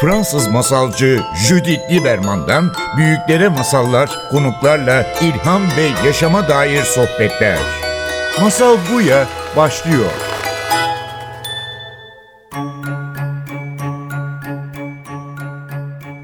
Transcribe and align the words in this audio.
Fransız 0.00 0.48
masalcı 0.48 1.20
Judith 1.48 1.90
Lieberman'dan 1.90 2.72
büyüklere 2.96 3.48
masallar, 3.48 4.10
konuklarla 4.30 5.06
ilham 5.22 5.62
ve 5.62 6.06
yaşama 6.06 6.48
dair 6.48 6.82
sohbetler. 6.82 7.58
Masal 8.40 8.76
Buya 8.92 9.26
başlıyor. 9.56 10.10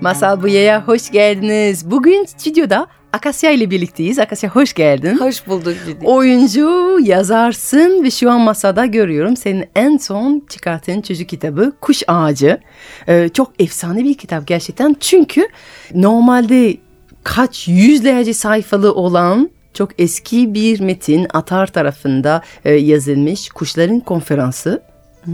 Masal 0.01 0.43
Buya'ya 0.43 0.87
hoş 0.87 1.11
geldiniz. 1.11 1.91
Bugün 1.91 2.25
stüdyoda 2.25 2.87
Akasya 3.17 3.51
ile 3.51 3.71
birlikteyiz. 3.71 4.19
Akasya 4.19 4.51
hoş 4.51 4.73
geldin. 4.73 5.19
Hoş 5.19 5.47
bulduk 5.47 5.75
Cidi. 5.87 6.07
Oyuncu, 6.07 6.99
yazarsın 7.03 8.05
ve 8.05 8.11
şu 8.11 8.31
an 8.31 8.41
masada 8.41 8.87
görüyorum 8.87 9.37
senin 9.37 9.65
en 9.77 9.97
son 9.97 10.43
çıkarttığın 10.49 11.01
çocuk 11.01 11.29
kitabı 11.29 11.73
Kuş 11.81 12.03
Ağacı. 12.07 12.61
Ee, 13.09 13.29
çok 13.35 13.53
efsane 13.59 14.05
bir 14.05 14.15
kitap 14.15 14.47
gerçekten. 14.47 14.97
Çünkü 15.01 15.49
normalde 15.95 16.77
kaç 17.25 17.69
yüzlerce 17.69 18.35
sayfalı 18.35 18.95
olan 18.95 19.51
çok 19.75 20.01
eski 20.01 20.55
bir 20.55 20.81
metin 20.81 21.27
Atar 21.35 21.67
tarafında 21.67 22.43
e, 22.65 22.73
yazılmış 22.73 23.49
Kuşların 23.49 24.01
Konferansı. 24.01 24.83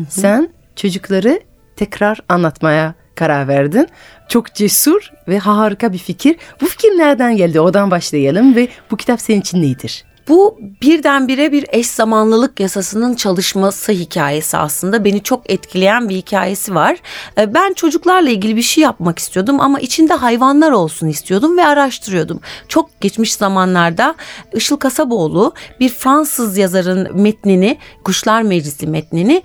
Sen 0.09 0.49
çocukları 0.77 1.41
tekrar 1.77 2.21
anlatmaya 2.29 2.95
karar 3.15 3.49
verdin. 3.49 3.89
Çok 4.29 4.55
cesur 4.55 5.11
ve 5.29 5.39
harika 5.39 5.93
bir 5.93 5.99
fikir. 5.99 6.37
Bu 6.61 6.67
fikir 6.67 6.89
nereden 6.89 7.37
geldi? 7.37 7.61
Odan 7.61 7.91
başlayalım 7.91 8.57
ve 8.57 8.69
bu 8.91 8.97
kitap 8.97 9.21
senin 9.21 9.41
için 9.41 9.63
nedir? 9.63 10.05
Bu 10.29 10.59
birdenbire 10.83 11.53
bir 11.53 11.65
eş 11.69 11.87
zamanlılık 11.87 12.61
yasasının 12.61 13.15
çalışması 13.15 13.93
hikayesi 13.93 14.57
aslında. 14.57 15.05
Beni 15.05 15.23
çok 15.23 15.51
etkileyen 15.51 16.09
bir 16.09 16.17
hikayesi 16.17 16.75
var. 16.75 16.97
Ee, 17.39 17.55
Ben 17.55 17.73
çocuklarla 17.73 18.31
ilgili 18.31 18.57
bir 18.57 18.63
şey 18.63 18.85
yapmak 18.85 19.19
istiyordum 19.19 19.61
ama 19.61 19.81
içinde 19.81 20.15
hayvanlar 20.15 20.71
olsun 20.71 21.09
istiyordum 21.09 21.57
ve 21.57 21.67
araştırıyordum. 21.67 22.41
Çok 22.69 23.01
geçmiş 23.01 23.35
zamanlarda 23.35 24.15
Işıl 24.55 24.77
Kasaboğlu 24.77 25.55
bir 25.81 25.89
Fransız 25.89 26.57
yazarın 26.59 27.21
metnini, 27.21 27.79
Kuşlar 28.05 28.43
Meclisi 28.43 28.87
metnini 28.87 29.43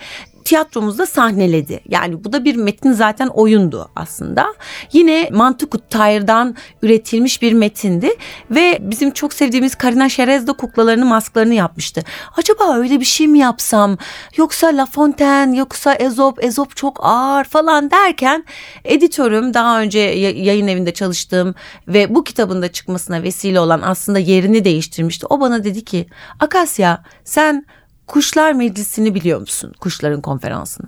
tiyatromuzda 0.48 1.06
sahneledi. 1.06 1.80
Yani 1.90 2.24
bu 2.24 2.34
da 2.34 2.46
bir 2.46 2.56
metin 2.56 2.92
zaten 2.92 3.28
oyundu 3.28 3.90
aslında. 3.96 4.54
Yine 4.94 5.30
Mantukut 5.32 5.90
Tahir'dan 5.90 6.56
üretilmiş 6.82 7.42
bir 7.42 7.54
metindi 7.54 8.10
ve 8.52 8.78
bizim 8.82 9.12
çok 9.12 9.34
sevdiğimiz 9.34 9.76
Karina 9.76 10.10
Şerez 10.10 10.48
de 10.48 10.54
kuklalarını 10.54 11.06
masklarını 11.06 11.54
yapmıştı. 11.54 12.02
Acaba 12.38 12.78
öyle 12.78 13.00
bir 13.00 13.06
şey 13.06 13.28
mi 13.28 13.40
yapsam 13.40 13.98
yoksa 14.38 14.68
La 14.68 14.86
Fontaine 14.86 15.58
yoksa 15.58 15.94
Ezop 15.94 16.44
Ezop 16.44 16.76
çok 16.76 17.00
ağır 17.02 17.44
falan 17.44 17.92
derken 17.92 18.46
editörüm 18.84 19.54
daha 19.54 19.82
önce 19.82 20.00
ya- 20.00 20.32
yayın 20.32 20.68
evinde 20.68 20.94
çalıştığım 20.94 21.56
ve 21.88 22.16
bu 22.16 22.24
kitabın 22.24 22.62
da 22.62 22.72
çıkmasına 22.72 23.24
vesile 23.24 23.60
olan 23.60 23.82
aslında 23.82 24.20
yerini 24.20 24.66
değiştirmişti. 24.66 25.26
O 25.30 25.40
bana 25.40 25.64
dedi 25.64 25.86
ki 25.86 26.08
Akasya 26.40 27.04
sen 27.24 27.66
Kuşlar 28.08 28.52
Meclisi'ni 28.52 29.16
biliyor 29.16 29.40
musun? 29.40 29.74
Kuşların 29.80 30.22
konferansını. 30.22 30.88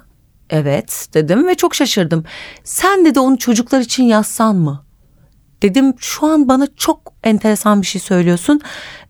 Evet 0.50 1.08
dedim 1.14 1.48
ve 1.48 1.56
çok 1.56 1.76
şaşırdım. 1.76 2.23
Sen 2.64 3.06
dedi 3.06 3.20
onu 3.20 3.38
çocuklar 3.38 3.80
için 3.80 4.03
yazsan 4.03 4.56
mı? 4.56 4.86
Dedim 5.61 5.94
şu 5.98 6.28
an 6.28 6.48
bana 6.48 6.67
çok 6.76 7.14
enteresan 7.23 7.81
bir 7.81 7.88
şey 7.88 8.02
söylüyorsun. 8.02 8.61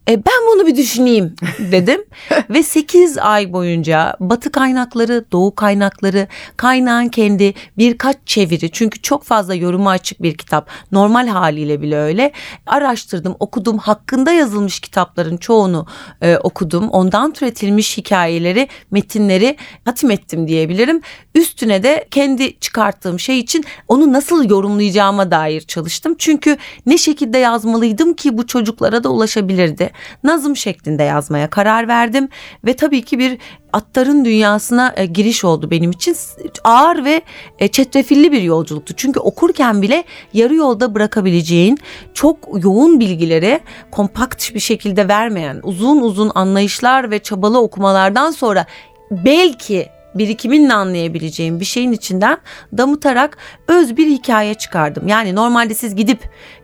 E, 0.09 0.25
ben 0.25 0.33
bunu 0.53 0.67
bir 0.67 0.75
düşüneyim 0.75 1.35
dedim. 1.71 2.01
Ve 2.49 2.63
8 2.63 3.17
ay 3.17 3.53
boyunca 3.53 4.15
batı 4.19 4.51
kaynakları, 4.51 5.25
doğu 5.31 5.55
kaynakları, 5.55 6.27
kaynağın 6.57 7.07
kendi 7.07 7.53
birkaç 7.77 8.17
çeviri. 8.25 8.71
Çünkü 8.71 9.01
çok 9.01 9.23
fazla 9.23 9.55
yoruma 9.55 9.89
açık 9.89 10.21
bir 10.21 10.37
kitap. 10.37 10.69
Normal 10.91 11.27
haliyle 11.27 11.81
bile 11.81 11.97
öyle. 11.97 12.31
Araştırdım, 12.67 13.35
okudum. 13.39 13.77
Hakkında 13.77 14.31
yazılmış 14.31 14.79
kitapların 14.79 15.37
çoğunu 15.37 15.85
e, 16.21 16.37
okudum. 16.37 16.89
Ondan 16.89 17.33
türetilmiş 17.33 17.97
hikayeleri, 17.97 18.67
metinleri 18.91 19.57
hatim 19.85 20.11
ettim 20.11 20.47
diyebilirim. 20.47 21.01
Üstüne 21.35 21.83
de 21.83 22.07
kendi 22.11 22.59
çıkarttığım 22.59 23.19
şey 23.19 23.39
için 23.39 23.65
onu 23.87 24.13
nasıl 24.13 24.49
yorumlayacağıma 24.49 25.31
dair 25.31 25.61
çalıştım. 25.61 26.15
Çünkü 26.17 26.57
ne 26.85 26.97
şekilde 26.97 27.37
yazmalıydım 27.37 28.13
ki 28.13 28.37
bu 28.37 28.47
çocuklara 28.47 29.03
da 29.03 29.09
ulaşabilirdi. 29.09 29.88
Nazım 30.23 30.55
şeklinde 30.55 31.03
yazmaya 31.03 31.49
karar 31.49 31.87
verdim 31.87 32.29
ve 32.65 32.73
tabii 32.75 33.01
ki 33.01 33.19
bir 33.19 33.37
atların 33.73 34.25
dünyasına 34.25 34.93
e, 34.97 35.05
giriş 35.05 35.43
oldu 35.43 35.71
benim 35.71 35.91
için. 35.91 36.15
Ağır 36.63 37.05
ve 37.05 37.21
e, 37.59 37.67
çetrefilli 37.67 38.31
bir 38.31 38.41
yolculuktu. 38.41 38.93
Çünkü 38.97 39.19
okurken 39.19 39.81
bile 39.81 40.03
yarı 40.33 40.55
yolda 40.55 40.95
bırakabileceğin 40.95 41.77
çok 42.13 42.37
yoğun 42.63 42.99
bilgileri 42.99 43.59
kompakt 43.91 44.53
bir 44.53 44.59
şekilde 44.59 45.07
vermeyen 45.07 45.59
uzun 45.63 46.01
uzun 46.01 46.31
anlayışlar 46.35 47.11
ve 47.11 47.19
çabalı 47.19 47.61
okumalardan 47.61 48.31
sonra 48.31 48.65
belki 49.11 49.89
birikiminle 50.15 50.73
anlayabileceğim 50.73 51.59
bir 51.59 51.65
şeyin 51.65 51.91
içinden 51.91 52.37
damıtarak 52.77 53.37
öz 53.67 53.97
bir 53.97 54.07
hikaye 54.07 54.53
çıkardım. 54.53 55.07
Yani 55.07 55.35
normalde 55.35 55.73
siz 55.73 55.95
gidip 55.95 56.19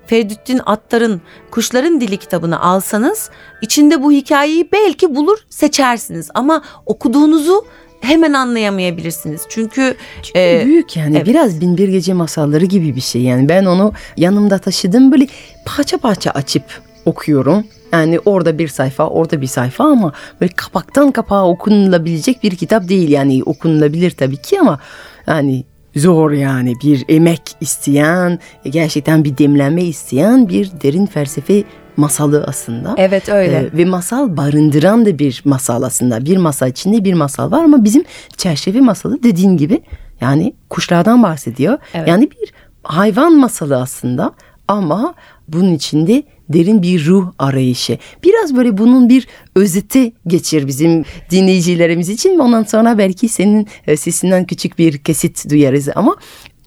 Feridüddin 0.06 0.62
Attar'ın 0.66 1.22
Kuşların 1.52 2.02
Dili 2.02 2.18
kitabını 2.18 2.62
alsanız 2.62 3.30
içinde 3.62 4.04
bu 4.04 4.12
hikayeyi 4.12 4.70
belki 4.72 5.16
bulur 5.16 5.38
seçersiniz 5.50 6.30
ama 6.34 6.62
okuduğunuzu 6.86 7.66
hemen 8.02 8.34
anlayamayabilirsiniz. 8.34 9.42
Çünkü 9.50 9.96
e, 10.36 10.62
Büyük 10.66 10.98
yani 10.98 11.18
evet. 11.18 11.28
biraz 11.28 11.62
Binbir 11.62 11.88
Gece 11.88 12.14
masalları 12.14 12.66
gibi 12.66 12.96
bir 12.96 13.02
şey. 13.02 13.22
Yani 13.22 13.50
ben 13.50 13.66
onu 13.66 13.94
yanımda 14.18 14.58
taşıdım 14.58 15.12
böyle 15.12 15.28
parça 15.66 15.98
parça 15.98 16.32
açıp 16.32 16.64
okuyorum. 17.06 17.64
Yani 17.92 18.20
orada 18.26 18.58
bir 18.58 18.68
sayfa, 18.68 19.08
orada 19.08 19.42
bir 19.42 19.48
sayfa 19.48 19.84
ama 19.84 20.14
böyle 20.42 20.54
kapaktan 20.56 21.12
kapağa 21.12 21.48
okunulabilecek 21.48 22.44
bir 22.44 22.56
kitap 22.56 22.90
değil. 22.90 23.10
Yani 23.10 23.44
okunulabilir 23.46 24.12
tabii 24.12 24.38
ki 24.38 24.60
ama 24.60 24.80
yani 25.28 25.64
zor 25.96 26.32
yani 26.32 26.74
bir 26.84 27.06
emek 27.10 27.42
isteyen, 27.62 28.40
gerçekten 28.66 29.24
bir 29.24 29.38
demlenme 29.38 29.84
isteyen 29.84 30.50
bir 30.50 30.72
derin 30.84 31.06
felsefe 31.06 31.64
masalı 31.98 32.44
aslında. 32.48 32.96
evet 32.98 33.30
öyle. 33.30 33.70
Ee, 33.74 33.78
ve 33.78 33.86
masal 33.86 34.38
barındıran 34.38 35.06
da 35.06 35.20
bir 35.20 35.42
masal 35.46 35.84
aslında. 35.84 36.26
Bir 36.26 36.38
masal 36.38 36.70
içinde 36.70 37.04
bir 37.04 37.14
masal 37.14 37.52
var 37.52 37.64
ama 37.64 37.84
bizim 37.84 38.04
çerçeve 38.38 38.82
masalı 38.82 39.24
dediğin 39.24 39.58
gibi 39.58 39.82
yani 40.22 40.54
kuşlardan 40.70 41.24
bahsediyor. 41.24 41.78
Evet. 41.94 42.08
Yani 42.08 42.32
bir 42.32 42.54
hayvan 42.84 43.34
masalı 43.34 43.82
aslında 43.82 44.34
ama 44.68 45.16
bunun 45.48 45.74
içinde 45.74 46.24
derin 46.50 46.82
bir 46.82 47.06
ruh 47.06 47.32
arayışı. 47.40 47.98
Biraz 48.24 48.56
böyle 48.56 48.78
bunun 48.78 49.10
bir 49.10 49.28
özeti 49.56 50.14
geçir 50.28 50.68
bizim 50.68 51.06
dinleyicilerimiz 51.32 52.10
için. 52.10 52.40
Ondan 52.40 52.64
sonra 52.64 52.98
belki 52.98 53.30
senin 53.30 53.68
e, 53.88 53.98
sesinden 53.98 54.46
küçük 54.46 54.80
bir 54.80 54.98
kesit 54.98 55.50
duyarız 55.50 55.90
ama 55.96 56.16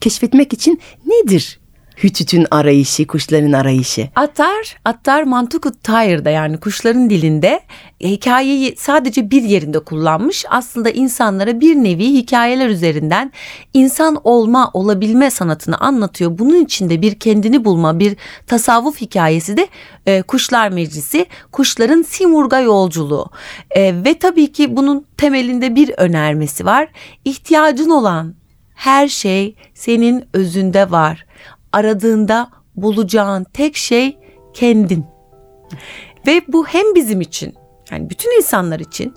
keşfetmek 0.00 0.52
için 0.52 0.80
nedir 1.06 1.58
Hütüt'ün 2.02 2.46
arayışı, 2.50 3.06
kuşların 3.06 3.52
arayışı? 3.52 4.08
Attar, 4.16 4.76
Attar 4.84 5.22
Mantukut 5.22 5.82
Tahir'de 5.82 6.30
yani 6.30 6.60
kuşların 6.60 7.10
dilinde 7.10 7.60
hikayeyi 8.00 8.74
sadece 8.76 9.30
bir 9.30 9.42
yerinde 9.42 9.78
kullanmış. 9.78 10.44
Aslında 10.50 10.90
insanlara 10.90 11.60
bir 11.60 11.76
nevi 11.76 12.04
hikayeler 12.04 12.68
üzerinden 12.68 13.32
insan 13.74 14.20
olma, 14.24 14.70
olabilme 14.74 15.30
sanatını 15.30 15.78
anlatıyor. 15.78 16.38
Bunun 16.38 16.64
içinde 16.64 17.02
bir 17.02 17.18
kendini 17.18 17.64
bulma, 17.64 17.98
bir 17.98 18.16
tasavvuf 18.46 19.00
hikayesi 19.00 19.56
de 19.56 19.68
e, 20.06 20.22
Kuşlar 20.22 20.68
Meclisi, 20.68 21.26
kuşların 21.52 22.02
Simurg'a 22.02 22.60
yolculuğu. 22.60 23.30
E, 23.70 23.94
ve 24.04 24.18
tabii 24.18 24.52
ki 24.52 24.76
bunun 24.76 25.06
temelinde 25.16 25.74
bir 25.74 25.94
önermesi 25.96 26.64
var. 26.64 26.88
İhtiyacın 27.24 27.90
olan 27.90 28.34
her 28.74 29.08
şey 29.08 29.54
senin 29.74 30.24
özünde 30.32 30.90
var. 30.90 31.27
Aradığında 31.72 32.50
bulacağın 32.76 33.44
tek 33.44 33.76
şey 33.76 34.18
kendin. 34.54 35.06
Ve 36.26 36.42
bu 36.48 36.66
hem 36.66 36.94
bizim 36.94 37.20
için 37.20 37.54
yani 37.90 38.10
bütün 38.10 38.36
insanlar 38.36 38.80
için 38.80 39.14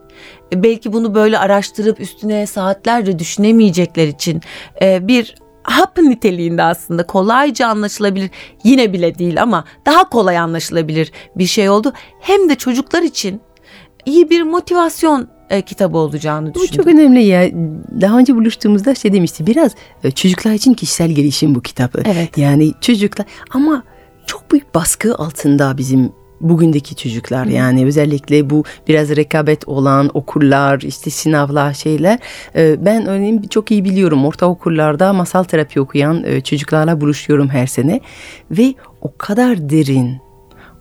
e, 0.54 0.64
belki 0.64 0.94
bunu 0.94 1.16
böyle 1.16 1.40
araştırıp 1.40 2.00
üstüne 2.00 2.48
saatlerce 2.48 3.20
düşünemeyecekler 3.20 4.08
için 4.08 4.42
e, 4.82 5.08
bir 5.08 5.36
hap 5.64 5.98
niteliğinde 5.98 6.64
aslında 6.64 7.08
kolayca 7.08 7.68
anlaşılabilir 7.68 8.30
yine 8.64 8.94
bile 8.94 9.18
değil 9.18 9.42
ama 9.42 9.66
daha 9.86 10.10
kolay 10.10 10.38
anlaşılabilir 10.38 11.12
bir 11.36 11.46
şey 11.46 11.70
oldu. 11.70 11.94
Hem 12.20 12.50
de 12.50 12.56
çocuklar 12.56 13.02
için 13.02 13.42
iyi 14.06 14.30
bir 14.30 14.42
motivasyon 14.42 15.28
e, 15.52 15.62
kitabı 15.62 15.98
olacağını 15.98 16.56
Bu 16.56 16.60
düşündüm. 16.60 16.78
çok 16.78 16.88
önemli 16.88 17.24
ya. 17.24 17.52
Daha 18.02 18.18
önce 18.18 18.36
buluştuğumuzda 18.36 18.96
şey 18.96 19.14
demişti. 19.14 19.48
Biraz 19.48 19.72
e, 20.04 20.12
çocuklar 20.12 20.52
için 20.52 20.74
kişisel 20.74 21.12
gelişim 21.12 21.56
bu 21.56 21.62
kitabı. 21.62 22.04
Evet. 22.06 22.38
Yani 22.38 22.74
çocuklar 22.82 23.26
ama 23.52 23.84
çok 24.26 24.52
büyük 24.52 24.76
baskı 24.76 25.16
altında 25.16 25.78
bizim 25.78 26.12
bugündeki 26.42 26.96
çocuklar 26.96 27.46
yani 27.46 27.86
özellikle 27.86 28.50
bu 28.50 28.64
biraz 28.88 29.16
rekabet 29.16 29.68
olan 29.68 30.12
okullar 30.14 30.82
işte 30.82 31.10
sınavlar 31.10 31.74
şeyler 31.74 32.20
e, 32.56 32.86
ben 32.86 33.06
örneğin 33.06 33.42
çok 33.42 33.72
iyi 33.72 33.86
biliyorum 33.86 34.26
ortaokullarda 34.26 35.14
masal 35.14 35.44
terapi 35.44 35.82
okuyan 35.82 36.24
e, 36.24 36.42
çocuklarla 36.42 37.02
buluşuyorum 37.02 37.50
her 37.50 37.68
sene 37.68 38.00
ve 38.52 38.74
o 39.02 39.18
kadar 39.18 39.70
derin 39.70 40.18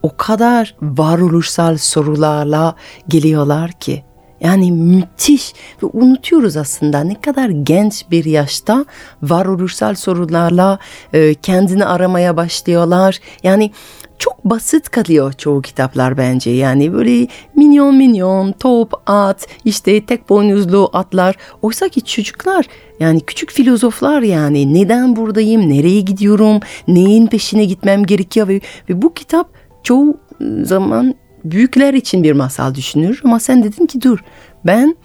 o 0.02 0.16
kadar 0.16 0.76
varoluşsal 0.82 1.76
sorularla 1.76 2.75
geliyorlar 3.08 3.73
ki 3.73 4.05
yani 4.40 4.72
müthiş 4.72 5.52
ve 5.82 5.87
unutuyoruz 5.92 6.56
aslında 6.56 7.00
ne 7.00 7.20
kadar 7.20 7.48
genç 7.48 8.10
bir 8.10 8.25
yaşta 8.25 8.84
varoluşsal 9.22 9.94
sorunlarla 9.94 10.78
e, 11.12 11.34
kendini 11.34 11.84
aramaya 11.84 12.37
başlıyorlar. 12.37 13.20
Yani 13.42 13.70
çok 14.19 14.44
basit 14.44 14.88
kalıyor 14.88 15.32
çoğu 15.32 15.62
kitaplar 15.62 16.16
bence. 16.16 16.50
Yani 16.50 16.92
böyle 16.92 17.26
minyon 17.56 17.96
minyon, 17.96 18.52
top, 18.52 18.92
at, 19.06 19.46
işte 19.64 20.06
tek 20.06 20.28
boynuzlu 20.28 20.90
atlar. 20.92 21.37
Oysa 21.62 21.88
ki 21.88 22.04
çocuklar 22.04 22.66
yani 23.00 23.20
küçük 23.20 23.50
filozoflar 23.50 24.22
yani 24.22 24.75
neden 24.75 25.16
buradayım, 25.16 25.70
nereye 25.70 26.00
gidiyorum, 26.00 26.60
neyin 26.88 27.26
peşine 27.26 27.64
gitmem 27.64 28.04
gerekiyor 28.04 28.48
ve, 28.48 28.60
ve 28.88 29.02
bu 29.02 29.14
kitap 29.14 29.48
çoğu 29.82 30.16
zaman 30.62 31.14
büyükler 31.44 31.94
için 31.94 32.22
bir 32.22 32.32
masal 32.32 32.75
düşünür 32.75 33.20
ama 33.25 33.40
sen 33.40 33.64
dedin 33.64 33.87
ki 33.87 34.02
dur 34.02 34.19
ben 34.66 34.96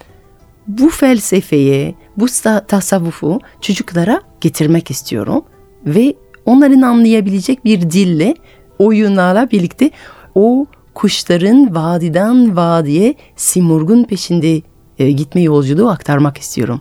bu 0.68 0.90
felsefeyi, 0.90 1.94
bu 2.16 2.26
tasavvufu 2.68 3.40
çocuklara 3.60 4.22
getirmek 4.40 4.90
istiyorum 4.90 5.44
ve 5.86 6.14
onların 6.44 6.82
anlayabilecek 6.82 7.64
bir 7.64 7.80
dille 7.90 8.34
oyunlarla 8.78 9.50
birlikte 9.50 9.90
o 10.34 10.66
kuşların 10.94 11.74
vadiden 11.74 12.56
vadiye 12.56 13.14
simurgun 13.36 14.04
peşinde 14.04 14.62
e, 14.98 15.10
gitme 15.10 15.42
yolculuğu 15.42 15.88
aktarmak 15.88 16.38
istiyorum. 16.38 16.80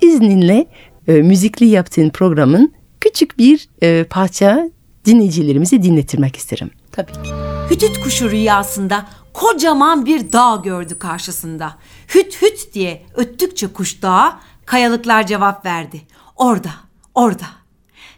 İzninle 0.00 0.66
e, 1.08 1.12
müzikli 1.12 1.66
yaptığın 1.66 2.10
programın 2.10 2.72
küçük 3.00 3.38
bir 3.38 3.68
e, 3.82 4.04
parça 4.04 4.70
dinleyicilerimizi 5.04 5.82
dinletirmek 5.82 6.36
isterim. 6.36 6.70
Tabii 6.92 7.12
ki. 7.12 7.32
Hütüt 7.70 8.00
kuşu 8.00 8.30
rüyasında 8.30 9.06
kocaman 9.32 10.06
bir 10.06 10.32
dağ 10.32 10.60
gördü 10.64 10.98
karşısında. 10.98 11.74
Hüt 12.14 12.42
hüt 12.42 12.74
diye 12.74 13.06
öttükçe 13.14 13.66
kuş 13.66 14.02
dağa 14.02 14.40
kayalıklar 14.66 15.26
cevap 15.26 15.66
verdi. 15.66 16.02
Orada, 16.36 16.70
orada. 17.14 17.44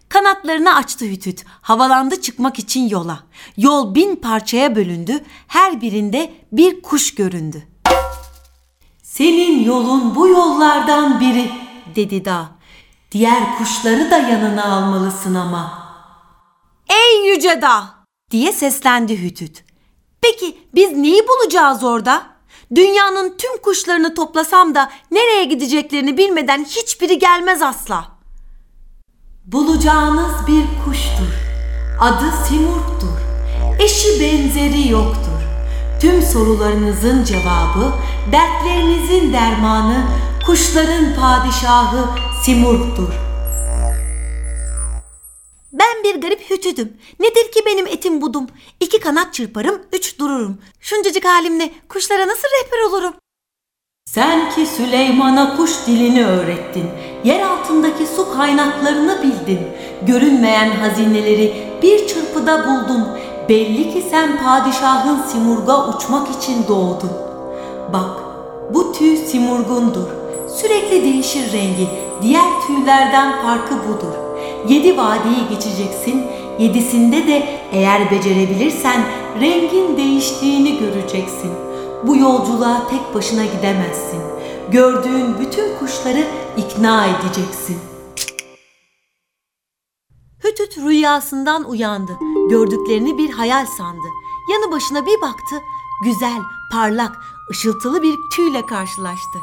Kanatlarını 0.09 0.75
açtı 0.77 1.05
hütüt, 1.05 1.45
havalandı 1.61 2.21
çıkmak 2.21 2.59
için 2.59 2.89
yola. 2.89 3.19
Yol 3.57 3.95
bin 3.95 4.17
parçaya 4.17 4.77
bölündü, 4.77 5.25
her 5.49 5.81
birinde 5.81 6.33
bir 6.53 6.83
kuş 6.83 7.15
göründü. 7.15 7.63
Senin 9.03 9.65
yolun 9.65 10.15
bu 10.15 10.29
yollardan 10.29 11.21
biri, 11.21 11.51
dedi 11.97 12.25
dağ. 12.25 12.49
Diğer 13.13 13.59
kuşları 13.59 14.11
da 14.11 14.19
yanına 14.19 14.65
almalısın 14.65 15.35
ama. 15.35 15.85
Ey 16.89 17.35
yüce 17.35 17.63
dağ, 17.63 17.94
diye 18.35 18.53
seslendi 18.53 19.23
hütüt. 19.23 19.65
Peki 20.23 20.59
biz 20.75 20.93
neyi 20.93 21.23
bulacağız 21.29 21.85
orada? 21.85 22.23
Dünyanın 22.75 23.35
tüm 23.39 23.59
kuşlarını 23.63 24.15
toplasam 24.15 24.75
da 24.75 24.91
nereye 25.11 25.45
gideceklerini 25.45 26.19
bilmeden 26.19 26.65
hiçbiri 26.65 27.19
gelmez 27.19 27.63
asla. 27.63 28.09
Bulacağınız 29.45 30.47
bir 30.47 30.65
kuştur. 30.85 31.33
Adı 32.01 32.25
Simurg'dur. 32.49 33.19
Eşi 33.81 34.21
benzeri 34.21 34.89
yoktur. 34.89 35.41
Tüm 36.01 36.23
sorularınızın 36.23 37.25
cevabı, 37.25 37.93
dertlerinizin 38.33 39.33
dermanı, 39.33 40.05
kuşların 40.47 41.15
padişahı 41.15 42.07
Simurg'dur. 42.45 43.24
Ben 45.75 46.05
bir 46.05 46.21
garip 46.21 46.51
hütüdüm. 46.51 46.97
Nedir 47.21 47.53
ki 47.53 47.61
benim 47.67 47.87
etim 47.87 48.21
budum? 48.21 48.47
İki 48.81 49.01
kanat 49.01 49.35
çırparım, 49.35 49.83
üç 49.93 50.19
dururum. 50.19 50.59
Şuncacık 50.81 51.25
halimle 51.25 51.71
kuşlara 51.89 52.29
nasıl 52.29 52.49
rehber 52.49 52.89
olurum? 52.89 53.15
Sen 54.07 54.51
ki 54.51 54.67
Süleyman'a 54.67 55.57
kuş 55.57 55.71
dilini 55.87 56.27
öğrettin. 56.27 56.85
Yer 57.25 57.41
altındaki 57.41 58.07
su 58.07 58.33
kaynaklarını 58.37 59.23
bildin. 59.23 59.61
Görünmeyen 60.07 60.71
hazineleri 60.71 61.53
bir 61.83 62.09
çırpıda 62.09 62.65
buldun. 62.67 63.09
Belli 63.49 63.93
ki 63.93 64.05
sen 64.11 64.45
padişahın 64.45 65.23
simurga 65.23 65.89
uçmak 65.89 66.29
için 66.37 66.67
doğdun. 66.69 67.13
Bak 67.93 68.21
bu 68.75 68.93
tüy 68.93 69.17
simurgundur. 69.17 70.09
Sürekli 70.57 71.05
değişir 71.05 71.53
rengi. 71.53 71.89
Diğer 72.23 72.61
tüylerden 72.67 73.43
farkı 73.43 73.75
budur. 73.75 74.24
Yedi 74.69 74.97
vadiyi 74.97 75.49
geçeceksin. 75.51 76.27
Yedisinde 76.59 77.27
de 77.27 77.61
eğer 77.73 78.11
becerebilirsen 78.11 79.05
rengin 79.41 79.97
değiştiğini 79.97 80.79
göreceksin. 80.79 81.51
Bu 82.07 82.17
yolculuğa 82.17 82.89
tek 82.91 83.15
başına 83.15 83.45
gidemezsin. 83.45 84.21
Gördüğün 84.71 85.39
bütün 85.41 85.79
kuşları 85.79 86.25
ikna 86.57 87.07
edeceksin. 87.07 87.77
Hütüt 90.45 90.79
rüyasından 90.79 91.65
uyandı. 91.65 92.13
Gördüklerini 92.51 93.19
bir 93.19 93.31
hayal 93.31 93.67
sandı. 93.67 94.07
Yanı 94.53 94.73
başına 94.73 95.07
bir 95.07 95.21
baktı. 95.21 95.57
Güzel, 96.05 96.41
parlak, 96.73 97.13
ışıltılı 97.51 98.03
bir 98.03 98.17
tüyle 98.37 98.67
karşılaştı. 98.67 99.39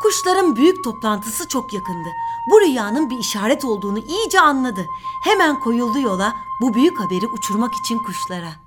Kuşların 0.00 0.56
büyük 0.56 0.84
toplantısı 0.84 1.48
çok 1.48 1.72
yakındı. 1.72 2.08
Bu 2.50 2.60
rüyanın 2.60 3.10
bir 3.10 3.18
işaret 3.18 3.64
olduğunu 3.64 3.98
iyice 3.98 4.40
anladı. 4.40 4.86
Hemen 5.24 5.60
koyuldu 5.60 6.00
yola 6.00 6.34
bu 6.60 6.74
büyük 6.74 7.00
haberi 7.00 7.26
uçurmak 7.26 7.74
için 7.74 7.98
kuşlara. 7.98 8.66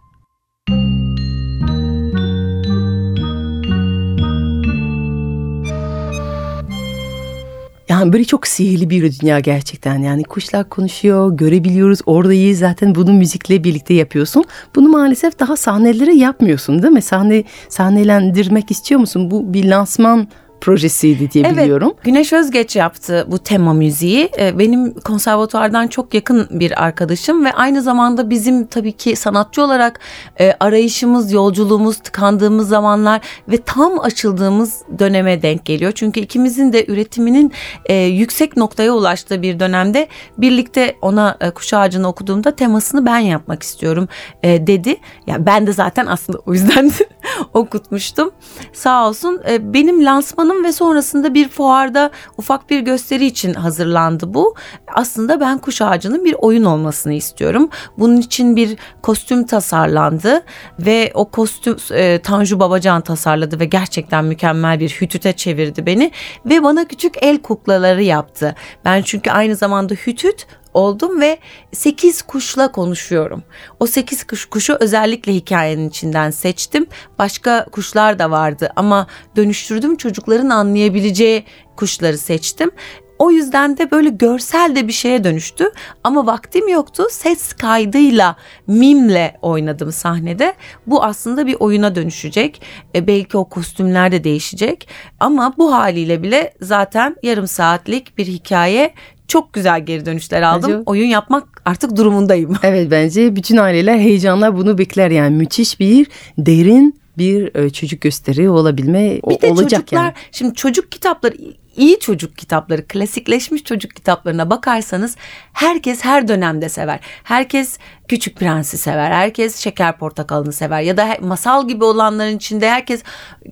Yani 7.89 8.13
böyle 8.13 8.23
çok 8.23 8.47
sihirli 8.47 8.89
bir 8.89 9.19
dünya 9.19 9.39
gerçekten. 9.39 9.99
Yani 9.99 10.23
kuşlar 10.23 10.69
konuşuyor, 10.69 11.37
görebiliyoruz, 11.37 11.99
oradayız. 12.05 12.59
Zaten 12.59 12.95
bunu 12.95 13.13
müzikle 13.13 13.63
birlikte 13.63 13.93
yapıyorsun. 13.93 14.43
Bunu 14.75 14.89
maalesef 14.89 15.39
daha 15.39 15.57
sahnelere 15.57 16.13
yapmıyorsun 16.15 16.83
değil 16.83 16.93
mi? 16.93 17.01
Sahne 17.01 17.43
sahnelendirmek 17.69 18.71
istiyor 18.71 18.99
musun? 18.99 19.31
Bu 19.31 19.53
bir 19.53 19.65
lansman 19.65 20.27
projesiydi 20.61 21.31
diye 21.31 21.44
evet, 21.47 21.57
biliyorum. 21.63 21.94
Güneş 22.03 22.33
Özgeç 22.33 22.75
yaptı 22.75 23.25
bu 23.27 23.39
tema 23.39 23.73
müziği. 23.73 24.29
Ee, 24.39 24.59
benim 24.59 24.94
konservatuardan 24.94 25.88
çok 25.88 26.13
yakın 26.13 26.47
bir 26.51 26.83
arkadaşım 26.83 27.45
ve 27.45 27.54
aynı 27.54 27.81
zamanda 27.81 28.30
bizim 28.30 28.68
tabii 28.68 28.92
ki 28.92 29.16
sanatçı 29.16 29.63
olarak 29.63 29.99
e, 30.39 30.54
arayışımız, 30.59 31.31
yolculuğumuz, 31.31 31.97
tıkandığımız 31.97 32.68
zamanlar 32.68 33.21
ve 33.47 33.57
tam 33.57 33.99
açıldığımız 33.99 34.81
döneme 34.99 35.42
denk 35.42 35.66
geliyor. 35.66 35.92
Çünkü 35.95 36.19
ikimizin 36.19 36.73
de 36.73 36.85
üretiminin 36.87 37.51
e, 37.85 37.95
yüksek 37.95 38.57
noktaya 38.57 38.94
ulaştığı 38.94 39.42
bir 39.42 39.59
dönemde 39.59 40.07
birlikte 40.37 40.95
ona 41.01 41.37
e, 41.42 41.51
kuş 41.51 41.73
ağacını 41.73 42.07
okuduğumda 42.07 42.56
temasını 42.56 43.06
ben 43.06 43.19
yapmak 43.19 43.63
istiyorum 43.63 44.07
dedi. 44.44 44.97
Ya 45.28 45.45
ben 45.45 45.68
de 45.68 45.73
zaten 45.73 46.06
aslında 46.06 46.39
o 46.45 46.54
yüzden 46.54 46.92
okutmuştum. 47.54 48.31
Sağ 48.73 49.07
olsun 49.07 49.42
benim 49.61 50.06
lansmanım 50.06 50.48
Hanım 50.49 50.63
ve 50.63 50.71
sonrasında 50.71 51.33
bir 51.33 51.49
fuarda 51.49 52.11
ufak 52.37 52.69
bir 52.69 52.79
gösteri 52.79 53.25
için 53.25 53.53
hazırlandı 53.53 54.33
bu. 54.33 54.56
Aslında 54.94 55.39
ben 55.39 55.57
kuş 55.57 55.81
ağacının 55.81 56.25
bir 56.25 56.35
oyun 56.39 56.63
olmasını 56.63 57.13
istiyorum. 57.13 57.69
Bunun 57.97 58.18
için 58.18 58.56
bir 58.56 58.77
kostüm 59.01 59.45
tasarlandı 59.45 60.41
ve 60.79 61.11
o 61.13 61.29
kostüm 61.29 61.77
e, 61.91 62.21
Tanju 62.21 62.59
Babacan 62.59 63.01
tasarladı 63.01 63.59
ve 63.59 63.65
gerçekten 63.65 64.25
mükemmel 64.25 64.79
bir 64.79 64.89
hütüte 64.89 65.33
çevirdi 65.33 65.85
beni 65.85 66.11
ve 66.45 66.63
bana 66.63 66.85
küçük 66.85 67.13
el 67.21 67.37
kuklaları 67.37 68.03
yaptı. 68.03 68.56
Ben 68.85 69.01
çünkü 69.01 69.31
aynı 69.31 69.56
zamanda 69.56 69.94
hütüt 69.94 70.47
oldum 70.73 71.21
ve 71.21 71.40
8 71.71 72.21
kuşla 72.21 72.71
konuşuyorum. 72.71 73.44
O 73.80 73.88
8 73.88 74.23
kuş, 74.23 74.45
kuşu 74.45 74.78
özellikle 74.80 75.33
hikayenin 75.33 75.90
içinden 75.90 76.31
seçtim. 76.31 76.88
Başka 77.19 77.66
kuşlar 77.66 78.19
da 78.19 78.31
vardı 78.31 78.69
ama 78.76 79.07
dönüştürdüm 79.35 79.95
çocukların 79.95 80.49
anlayabileceği 80.49 81.44
kuşları 81.76 82.18
seçtim. 82.18 82.71
O 83.19 83.31
yüzden 83.31 83.78
de 83.78 83.92
böyle 83.92 84.09
görsel 84.09 84.76
de 84.76 84.88
bir 84.88 84.94
şeye 84.94 85.23
dönüştü. 85.23 85.71
Ama 86.04 86.26
vaktim 86.26 86.68
yoktu. 86.68 87.07
Ses 87.11 87.54
kaydıyla, 87.54 88.35
mimle 88.68 89.38
oynadım 89.42 89.92
sahnede. 89.92 90.54
Bu 90.88 91.04
aslında 91.04 91.47
bir 91.47 91.56
oyuna 91.59 91.95
dönüşecek. 91.95 92.61
E, 92.95 93.07
belki 93.07 93.38
o 93.38 93.49
kostümler 93.49 94.11
de 94.11 94.23
değişecek. 94.23 94.88
Ama 95.19 95.54
bu 95.57 95.73
haliyle 95.73 96.23
bile 96.23 96.54
zaten 96.61 97.16
yarım 97.23 97.47
saatlik 97.47 98.18
bir 98.18 98.28
hikaye 98.28 98.94
çok 99.30 99.54
güzel 99.54 99.86
geri 99.86 100.06
dönüşler 100.06 100.42
aldım. 100.42 100.69
Acaba- 100.71 100.83
Oyun 100.86 101.07
yapmak 101.07 101.62
artık 101.66 101.95
durumundayım. 101.98 102.54
Evet 102.64 102.92
bence 102.92 103.36
bütün 103.36 103.57
aileler 103.57 103.98
heyecanla 103.98 104.57
bunu 104.57 104.78
bekler 104.78 105.12
yani 105.12 105.36
müthiş 105.36 105.80
bir 105.80 106.07
derin 106.38 107.00
bir 107.18 107.56
e, 107.56 107.69
çocuk 107.69 108.02
gösteri 108.02 108.50
olabilme 108.50 109.19
Bir 109.30 109.42
de 109.42 109.48
olacak 109.52 109.69
çocuklar 109.69 110.04
yani. 110.04 110.14
şimdi 110.31 110.54
çocuk 110.56 110.92
kitapları 110.92 111.36
iyi 111.80 112.00
çocuk 112.00 112.38
kitapları 112.38 112.88
klasikleşmiş 112.88 113.64
çocuk 113.64 113.95
kitaplarına 113.95 114.50
bakarsanız 114.50 115.16
herkes 115.54 116.06
her 116.06 116.28
dönemde 116.28 116.69
sever. 116.69 117.00
Herkes 117.24 117.78
Küçük 118.07 118.36
Prens'i 118.36 118.78
sever. 118.78 119.12
Herkes 119.12 119.57
Şeker 119.57 119.98
Portakalını 119.98 120.54
sever. 120.54 120.81
Ya 120.81 120.98
da 120.98 121.18
masal 121.21 121.68
gibi 121.68 121.83
olanların 121.83 122.38
içinde 122.38 122.69
herkes 122.69 123.04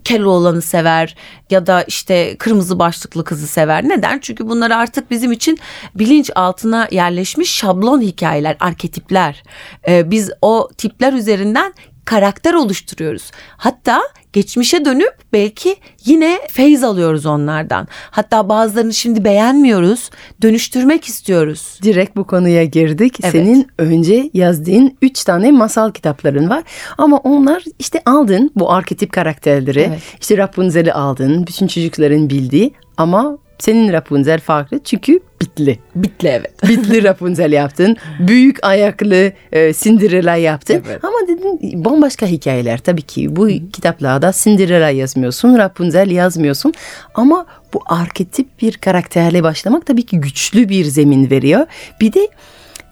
Keloğlan'ı 0.04 0.62
sever. 0.62 1.16
Ya 1.50 1.68
da 1.68 1.84
işte 1.84 2.38
Kırmızı 2.38 2.80
Başlıklı 2.80 3.24
Kızı 3.24 3.48
sever. 3.48 3.84
Neden? 3.84 4.20
Çünkü 4.20 4.50
bunlar 4.50 4.72
artık 4.72 5.12
bizim 5.12 5.32
için 5.32 5.60
bilinç 5.96 6.32
altına 6.36 6.88
yerleşmiş 6.92 7.52
şablon 7.52 8.02
hikayeler, 8.02 8.58
arketipler. 8.60 9.44
Ee, 9.88 10.12
biz 10.12 10.32
o 10.42 10.70
tipler 10.78 11.14
üzerinden 11.14 11.74
karakter 12.06 12.54
oluşturuyoruz. 12.54 13.32
Hatta 13.58 14.02
geçmişe 14.38 14.86
dönüp 14.86 15.13
belki 15.34 15.75
yine 16.06 16.39
feyz 16.51 16.84
alıyoruz 16.84 17.25
onlardan. 17.25 17.88
Hatta 18.12 18.50
bazılarını 18.50 18.94
şimdi 18.94 19.24
beğenmiyoruz, 19.24 20.10
dönüştürmek 20.41 21.06
istiyoruz. 21.06 21.79
Direkt 21.84 22.15
bu 22.15 22.24
konuya 22.24 22.63
girdik. 22.63 23.17
Evet. 23.24 23.32
Senin 23.32 23.67
önce 23.77 24.29
yazdığın 24.34 24.98
üç 25.01 25.24
tane 25.24 25.51
masal 25.51 25.91
kitapların 25.91 26.50
var. 26.50 26.63
Ama 26.98 27.17
onlar 27.17 27.63
işte 27.79 28.01
aldın 28.06 28.51
bu 28.56 28.72
arketip 28.72 29.13
karakterleri. 29.13 29.79
Evet. 29.79 30.01
İşte 30.22 30.38
Rapunzel'i 30.38 30.94
aldın. 30.94 31.48
Bütün 31.48 31.67
çocukların 31.67 32.29
bildiği 32.29 32.74
ama 32.98 33.38
senin 33.60 33.94
Rapunzel 33.94 34.40
farklı 34.40 34.80
çünkü 34.84 35.20
bitli. 35.42 35.80
Bitli 35.96 36.28
evet. 36.28 36.64
Bitli 36.68 37.04
Rapunzel 37.04 37.52
yaptın. 37.52 37.98
Büyük 38.20 38.66
ayaklı 38.66 39.32
e, 39.52 39.74
Cinderella 39.74 40.36
yaptın. 40.36 40.84
Evet. 40.88 41.04
Ama 41.04 41.16
dedin 41.28 41.86
bambaşka 41.86 42.26
hikayeler 42.26 42.78
tabii 42.78 43.02
ki. 43.02 43.36
Bu 43.36 43.48
kitaplarda 43.48 44.32
Cinderella 44.34 44.90
yazmıyorsun, 44.90 45.58
Rapunzel 45.58 46.12
yazmıyorsun. 46.12 46.74
Ama 47.16 47.46
bu 47.74 47.82
arketip 47.86 48.62
bir 48.62 48.78
karakterle 48.78 49.44
başlamak 49.44 49.86
tabii 49.86 50.06
ki 50.06 50.20
güçlü 50.20 50.70
bir 50.70 50.86
zemin 50.86 51.30
veriyor. 51.30 51.66
Bir 52.02 52.14
de 52.14 52.28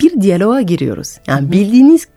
bir 0.01 0.21
diyaloğa 0.21 0.61
giriyoruz. 0.61 1.17
Yani 1.27 1.51
bildiğiniz 1.51 2.07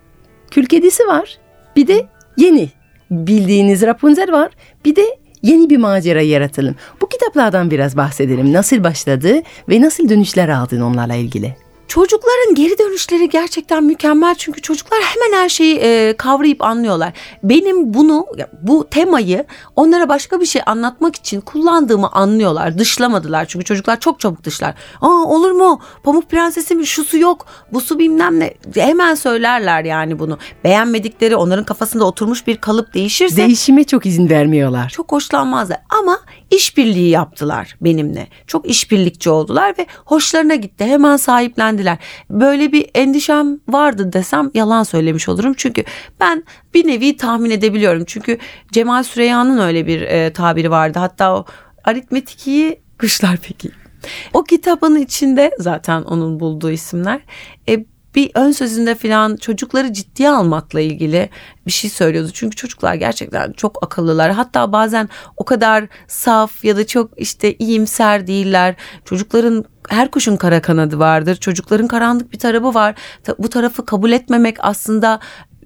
kül 0.50 0.66
kedisi 0.66 1.06
var. 1.06 1.38
Bir 1.76 1.86
de 1.86 2.06
yeni 2.36 2.68
bildiğiniz 3.10 3.82
Rapunzel 3.82 4.32
var. 4.32 4.50
Bir 4.84 4.96
de 4.96 5.18
yeni 5.42 5.70
bir 5.70 5.76
macera 5.76 6.22
yaratalım. 6.22 6.74
Bu 7.00 7.08
kitaplardan 7.08 7.70
biraz 7.70 7.96
bahsedelim. 7.96 8.52
Nasıl 8.52 8.84
başladı 8.84 9.42
ve 9.68 9.80
nasıl 9.80 10.08
dönüşler 10.08 10.48
aldın 10.48 10.80
onlarla 10.80 11.14
ilgili? 11.14 11.67
Çocukların 11.88 12.54
geri 12.54 12.78
dönüşleri 12.78 13.28
gerçekten 13.28 13.84
mükemmel 13.84 14.34
çünkü 14.34 14.62
çocuklar 14.62 15.00
hemen 15.02 15.42
her 15.42 15.48
şeyi 15.48 15.76
e, 15.76 16.14
kavrayıp 16.16 16.62
anlıyorlar. 16.62 17.12
Benim 17.42 17.94
bunu 17.94 18.26
bu 18.62 18.86
temayı 18.90 19.44
onlara 19.76 20.08
başka 20.08 20.40
bir 20.40 20.46
şey 20.46 20.62
anlatmak 20.66 21.16
için 21.16 21.40
kullandığımı 21.40 22.08
anlıyorlar. 22.12 22.78
Dışlamadılar 22.78 23.44
çünkü 23.44 23.64
çocuklar 23.64 24.00
çok 24.00 24.20
çabuk 24.20 24.44
dışlar. 24.44 24.74
Aa 25.00 25.08
olur 25.08 25.50
mu? 25.50 25.80
Pamuk 26.02 26.30
Prensesi'min 26.30 26.84
şu 26.84 27.04
su 27.04 27.18
yok. 27.18 27.46
Bu 27.72 27.80
su 27.80 27.98
bilmem 27.98 28.40
ne. 28.40 28.54
Hemen 28.74 29.14
söylerler 29.14 29.84
yani 29.84 30.18
bunu. 30.18 30.38
Beğenmedikleri 30.64 31.36
onların 31.36 31.64
kafasında 31.64 32.04
oturmuş 32.04 32.46
bir 32.46 32.56
kalıp 32.56 32.94
değişirse 32.94 33.36
Değişime 33.36 33.84
çok 33.84 34.06
izin 34.06 34.30
vermiyorlar. 34.30 34.88
çok 34.88 35.12
hoşlanmazlar 35.12 35.78
ama 36.00 36.20
işbirliği 36.50 37.10
yaptılar 37.10 37.76
benimle. 37.80 38.28
Çok 38.46 38.70
işbirlikçi 38.70 39.30
oldular 39.30 39.74
ve 39.78 39.86
hoşlarına 40.04 40.54
gitti. 40.54 40.84
Hemen 40.84 41.16
sahiplendiler. 41.78 41.98
Böyle 42.30 42.72
bir 42.72 42.90
endişem 42.94 43.60
vardı 43.68 44.12
desem 44.12 44.50
yalan 44.54 44.82
söylemiş 44.82 45.28
olurum. 45.28 45.54
Çünkü 45.56 45.84
ben 46.20 46.44
bir 46.74 46.86
nevi 46.86 47.16
tahmin 47.16 47.50
edebiliyorum. 47.50 48.04
Çünkü 48.06 48.38
Cemal 48.72 49.02
Süreyya'nın 49.02 49.58
öyle 49.58 49.86
bir 49.86 50.00
e, 50.02 50.32
tabiri 50.32 50.70
vardı. 50.70 50.98
Hatta 50.98 51.36
o 51.36 51.44
aritmetik 51.84 52.46
iyi 52.46 52.80
kuşlar 53.00 53.38
peki. 53.42 53.70
O 54.34 54.44
kitabın 54.44 54.96
içinde 54.96 55.50
zaten 55.58 56.02
onun 56.02 56.40
bulduğu 56.40 56.70
isimler. 56.70 57.20
E, 57.68 57.84
bir 58.14 58.30
ön 58.34 58.50
sözünde 58.50 58.94
falan 58.94 59.36
çocukları 59.36 59.92
ciddiye 59.92 60.30
almakla 60.30 60.80
ilgili 60.80 61.30
bir 61.66 61.72
şey 61.72 61.90
söylüyordu. 61.90 62.30
Çünkü 62.34 62.56
çocuklar 62.56 62.94
gerçekten 62.94 63.52
çok 63.52 63.84
akıllılar. 63.84 64.32
Hatta 64.32 64.72
bazen 64.72 65.08
o 65.36 65.44
kadar 65.44 65.84
saf 66.08 66.64
ya 66.64 66.76
da 66.76 66.86
çok 66.86 67.20
işte 67.20 67.54
iyimser 67.54 68.26
değiller. 68.26 68.74
Çocukların 69.04 69.64
her 69.88 70.10
kuşun 70.10 70.36
kara 70.36 70.62
kanadı 70.62 70.98
vardır. 70.98 71.36
Çocukların 71.36 71.88
karanlık 71.88 72.32
bir 72.32 72.38
tarafı 72.38 72.74
var. 72.74 72.94
Bu 73.38 73.48
tarafı 73.48 73.86
kabul 73.86 74.12
etmemek 74.12 74.56
aslında 74.60 75.20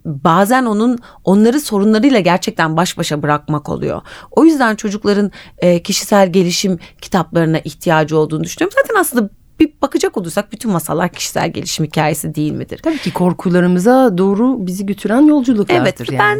bazen 0.04 0.64
onun 0.64 0.98
onları 1.24 1.60
sorunlarıyla 1.60 2.20
gerçekten 2.20 2.76
baş 2.76 2.98
başa 2.98 3.22
bırakmak 3.22 3.68
oluyor. 3.68 4.02
O 4.30 4.44
yüzden 4.44 4.76
çocukların 4.76 5.30
e, 5.58 5.82
kişisel 5.82 6.32
gelişim 6.32 6.78
kitaplarına 7.00 7.58
ihtiyacı 7.58 8.18
olduğunu 8.18 8.44
düşünüyorum. 8.44 8.78
Zaten 8.82 9.00
aslında 9.00 9.30
bir 9.60 9.72
bakacak 9.82 10.16
olursak 10.18 10.52
bütün 10.52 10.70
masallar 10.70 11.08
kişisel 11.08 11.52
gelişim 11.52 11.86
hikayesi 11.86 12.34
değil 12.34 12.52
midir? 12.52 12.80
Tabii 12.82 12.98
ki 12.98 13.12
korkularımıza 13.12 14.18
doğru 14.18 14.66
bizi 14.66 14.86
götüren 14.86 15.20
yolculuklardır 15.26 15.82
Evet 15.82 16.12
yani. 16.12 16.18
ben 16.18 16.38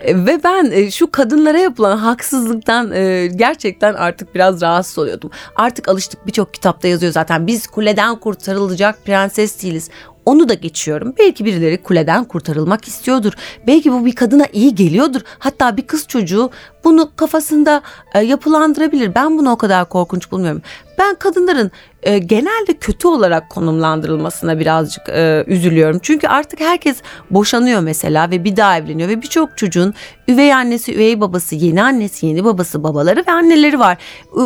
e, 0.00 0.26
ve 0.26 0.40
ben 0.44 0.70
e, 0.70 0.90
şu 0.90 1.10
kadınlara 1.10 1.58
yapılan 1.58 1.96
haksızlıktan 1.96 2.92
e, 2.92 3.26
gerçekten 3.26 3.94
artık 3.94 4.34
biraz 4.34 4.62
rahatsız 4.62 4.98
oluyordum. 4.98 5.30
Artık 5.56 5.88
alıştık 5.88 6.26
birçok 6.26 6.54
kitapta 6.54 6.88
yazıyor 6.88 7.12
zaten 7.12 7.46
biz 7.46 7.66
kuleden 7.66 8.16
kurtarılacak 8.16 9.04
prenses 9.04 9.62
değiliz. 9.62 9.90
Onu 10.26 10.48
da 10.48 10.54
geçiyorum. 10.54 11.14
Belki 11.18 11.44
birileri 11.44 11.82
kuleden 11.82 12.24
kurtarılmak 12.24 12.88
istiyordur. 12.88 13.32
Belki 13.66 13.92
bu 13.92 14.06
bir 14.06 14.14
kadına 14.14 14.44
iyi 14.52 14.74
geliyordur. 14.74 15.20
Hatta 15.38 15.76
bir 15.76 15.86
kız 15.86 16.06
çocuğu 16.08 16.50
bunu 16.84 17.10
kafasında 17.16 17.82
yapılandırabilir. 18.22 19.14
Ben 19.14 19.38
bunu 19.38 19.50
o 19.50 19.56
kadar 19.56 19.88
korkunç 19.88 20.30
bulmuyorum. 20.30 20.62
Ben 20.98 21.14
kadınların 21.14 21.70
e, 22.02 22.18
genelde 22.18 22.72
kötü 22.80 23.08
olarak 23.08 23.50
konumlandırılmasına 23.50 24.58
birazcık 24.58 25.08
e, 25.08 25.44
üzülüyorum. 25.46 25.98
Çünkü 26.02 26.28
artık 26.28 26.60
herkes 26.60 26.96
boşanıyor 27.30 27.80
mesela 27.80 28.30
ve 28.30 28.44
bir 28.44 28.56
daha 28.56 28.78
evleniyor 28.78 29.08
ve 29.08 29.22
birçok 29.22 29.58
çocuğun 29.58 29.94
üvey 30.28 30.54
annesi, 30.54 30.94
üvey 30.94 31.20
babası, 31.20 31.54
yeni 31.54 31.82
annesi, 31.82 32.26
yeni 32.26 32.44
babası, 32.44 32.82
babaları 32.82 33.24
ve 33.26 33.32
anneleri 33.32 33.78
var. 33.78 33.98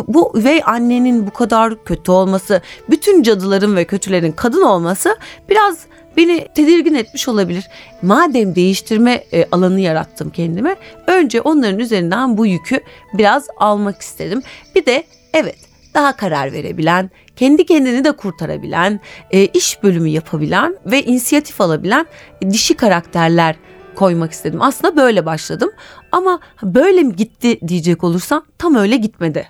Bu 0.07 0.33
üvey 0.39 0.61
annenin 0.65 1.27
bu 1.27 1.31
kadar 1.31 1.83
kötü 1.83 2.11
olması, 2.11 2.61
bütün 2.89 3.23
cadıların 3.23 3.75
ve 3.75 3.85
kötülerin 3.85 4.31
kadın 4.31 4.61
olması 4.61 5.17
biraz 5.49 5.77
beni 6.17 6.47
tedirgin 6.55 6.95
etmiş 6.95 7.27
olabilir. 7.27 7.63
Madem 8.01 8.55
değiştirme 8.55 9.23
e, 9.33 9.45
alanı 9.51 9.79
yarattım 9.79 10.29
kendime, 10.29 10.75
önce 11.07 11.41
onların 11.41 11.79
üzerinden 11.79 12.37
bu 12.37 12.45
yükü 12.45 12.79
biraz 13.13 13.47
almak 13.57 14.01
istedim. 14.01 14.41
Bir 14.75 14.85
de 14.85 15.03
evet 15.33 15.72
daha 15.95 16.15
karar 16.17 16.51
verebilen, 16.51 17.09
kendi 17.35 17.65
kendini 17.65 18.05
de 18.05 18.11
kurtarabilen, 18.11 18.99
e, 19.31 19.45
iş 19.45 19.83
bölümü 19.83 20.09
yapabilen 20.09 20.77
ve 20.85 21.03
inisiyatif 21.03 21.61
alabilen 21.61 22.05
dişi 22.51 22.73
karakterler 22.73 23.55
koymak 23.95 24.31
istedim. 24.31 24.61
Aslında 24.61 24.95
böyle 24.95 25.25
başladım 25.25 25.71
ama 26.11 26.39
böyle 26.63 27.03
mi 27.03 27.15
gitti 27.15 27.59
diyecek 27.67 28.03
olursam 28.03 28.45
tam 28.57 28.75
öyle 28.75 28.97
gitmedi. 28.97 29.47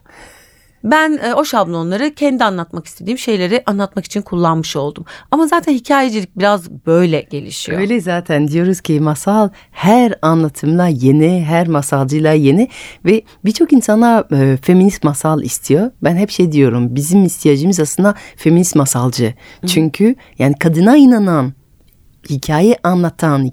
Ben 0.84 1.20
e, 1.24 1.34
o 1.34 1.46
şablonları 1.46 2.16
kendi 2.16 2.44
anlatmak 2.44 2.86
istediğim 2.86 3.18
şeyleri 3.18 3.64
anlatmak 3.66 4.06
için 4.06 4.22
kullanmış 4.22 4.76
oldum. 4.76 5.06
Ama 5.32 5.48
zaten 5.48 5.74
hikayecilik 5.74 6.38
biraz 6.38 6.72
böyle 6.72 7.22
gelişiyor. 7.22 7.80
Öyle 7.80 8.02
zaten 8.02 8.48
diyoruz 8.48 8.82
ki 8.82 9.00
masal 9.00 9.50
her 9.72 10.14
anlatımla 10.22 10.88
yeni, 10.88 11.46
her 11.46 11.68
masalcıyla 11.68 12.34
yeni 12.34 12.70
ve 13.06 13.22
birçok 13.46 13.74
insana 13.74 14.24
e, 14.32 14.58
feminist 14.62 15.04
masal 15.04 15.42
istiyor. 15.42 15.92
Ben 16.04 16.16
hep 16.16 16.30
şey 16.30 16.52
diyorum, 16.52 16.96
bizim 16.96 17.26
ihtiyacımız 17.26 17.80
aslında 17.80 18.16
feminist 18.36 18.76
masalcı. 18.76 19.34
Çünkü 19.68 20.16
yani 20.40 20.60
kadına 20.60 20.98
inanan, 20.98 21.54
hikaye 22.30 22.78
anlatan, 22.84 23.52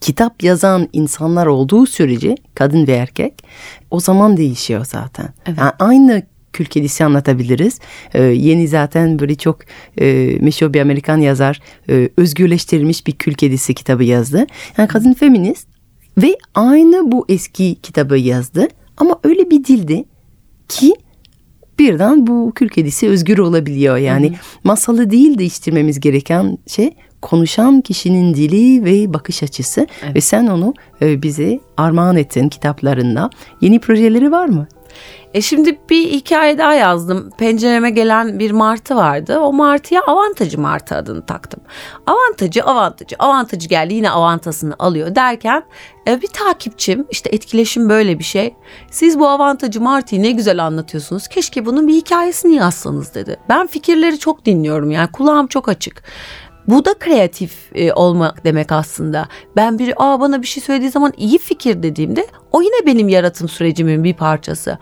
kitap 0.00 0.42
yazan 0.42 0.88
insanlar 0.92 1.46
olduğu 1.46 1.86
sürece 1.86 2.34
kadın 2.54 2.86
ve 2.86 2.92
erkek 2.92 3.44
o 3.90 4.00
zaman 4.00 4.36
değişiyor 4.36 4.84
zaten. 4.84 5.28
Evet. 5.46 5.58
Yani 5.58 5.72
aynı 5.78 6.22
kül 6.52 6.64
kedisi 6.64 7.04
anlatabiliriz. 7.04 7.78
Ee, 8.14 8.22
yeni 8.22 8.68
zaten 8.68 9.18
böyle 9.18 9.34
çok 9.34 9.58
e, 10.00 10.36
meşhur 10.40 10.72
bir 10.72 10.80
Amerikan 10.80 11.18
yazar 11.18 11.60
e, 11.88 12.08
özgürleştirilmiş 12.16 13.06
bir 13.06 13.12
kül 13.12 13.34
kedisi 13.34 13.74
kitabı 13.74 14.04
yazdı. 14.04 14.46
Yani 14.78 14.88
kadın 14.88 15.12
feminist 15.12 15.68
ve 16.18 16.36
aynı 16.54 17.12
bu 17.12 17.26
eski 17.28 17.74
kitabı 17.74 18.18
yazdı 18.18 18.68
ama 18.96 19.20
öyle 19.24 19.50
bir 19.50 19.64
dildi 19.64 20.04
ki 20.68 20.94
birden 21.78 22.26
bu 22.26 22.52
kül 22.54 22.68
kedisi 22.68 23.08
özgür 23.08 23.38
olabiliyor. 23.38 23.96
Yani 23.96 24.32
masalı 24.64 25.10
değil 25.10 25.38
değiştirmemiz 25.38 26.00
gereken 26.00 26.58
şey 26.66 26.90
konuşan 27.22 27.80
kişinin 27.80 28.34
dili 28.34 28.84
ve 28.84 29.14
bakış 29.14 29.42
açısı 29.42 29.86
ve 30.14 30.20
sen 30.20 30.46
onu 30.46 30.74
e, 31.02 31.22
bize 31.22 31.60
armağan 31.76 32.16
ettin 32.16 32.48
kitaplarında. 32.48 33.30
Yeni 33.60 33.80
projeleri 33.80 34.32
var 34.32 34.46
mı? 34.46 34.66
E 35.34 35.40
şimdi 35.40 35.78
bir 35.90 36.10
hikaye 36.10 36.58
daha 36.58 36.74
yazdım. 36.74 37.30
Pencereme 37.38 37.90
gelen 37.90 38.38
bir 38.38 38.50
martı 38.50 38.96
vardı. 38.96 39.38
O 39.38 39.52
martıya 39.52 40.02
avantajı 40.02 40.60
martı 40.60 40.96
adını 40.96 41.26
taktım. 41.26 41.60
Avantajı 42.06 42.64
avantajı 42.64 43.16
avantajı 43.18 43.68
geldi 43.68 43.94
yine 43.94 44.10
avantasını 44.10 44.74
alıyor 44.78 45.14
derken 45.14 45.62
e, 46.08 46.22
bir 46.22 46.26
takipçim 46.26 47.06
işte 47.10 47.30
etkileşim 47.30 47.88
böyle 47.88 48.18
bir 48.18 48.24
şey. 48.24 48.54
Siz 48.90 49.18
bu 49.18 49.28
avantajı 49.28 49.80
martıyı 49.80 50.22
ne 50.22 50.30
güzel 50.30 50.64
anlatıyorsunuz. 50.64 51.28
Keşke 51.28 51.66
bunun 51.66 51.88
bir 51.88 51.94
hikayesini 51.94 52.54
yazsanız 52.54 53.14
dedi. 53.14 53.36
Ben 53.48 53.66
fikirleri 53.66 54.18
çok 54.18 54.44
dinliyorum 54.44 54.90
yani 54.90 55.12
kulağım 55.12 55.46
çok 55.46 55.68
açık. 55.68 56.02
Bu 56.68 56.84
da 56.84 56.94
kreatif 56.94 57.52
e, 57.74 57.92
olmak 57.92 58.44
demek 58.44 58.72
aslında. 58.72 59.28
Ben 59.56 59.78
bir 59.78 59.94
aa 59.96 60.20
bana 60.20 60.42
bir 60.42 60.46
şey 60.46 60.62
söylediği 60.62 60.90
zaman 60.90 61.12
iyi 61.16 61.38
fikir 61.38 61.82
dediğimde 61.82 62.26
o 62.52 62.62
yine 62.62 62.86
benim 62.86 63.08
yaratım 63.08 63.48
sürecimin 63.48 64.04
bir 64.04 64.14
parçası. 64.14 64.78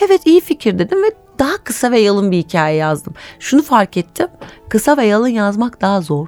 Evet 0.00 0.20
iyi 0.24 0.40
fikir 0.40 0.78
dedim 0.78 1.02
ve 1.02 1.10
daha 1.38 1.56
kısa 1.64 1.90
ve 1.90 2.00
yalın 2.00 2.30
bir 2.30 2.38
hikaye 2.38 2.76
yazdım. 2.76 3.14
Şunu 3.38 3.62
fark 3.62 3.96
ettim. 3.96 4.28
Kısa 4.68 4.96
ve 4.96 5.06
yalın 5.06 5.28
yazmak 5.28 5.80
daha 5.80 6.00
zor. 6.00 6.26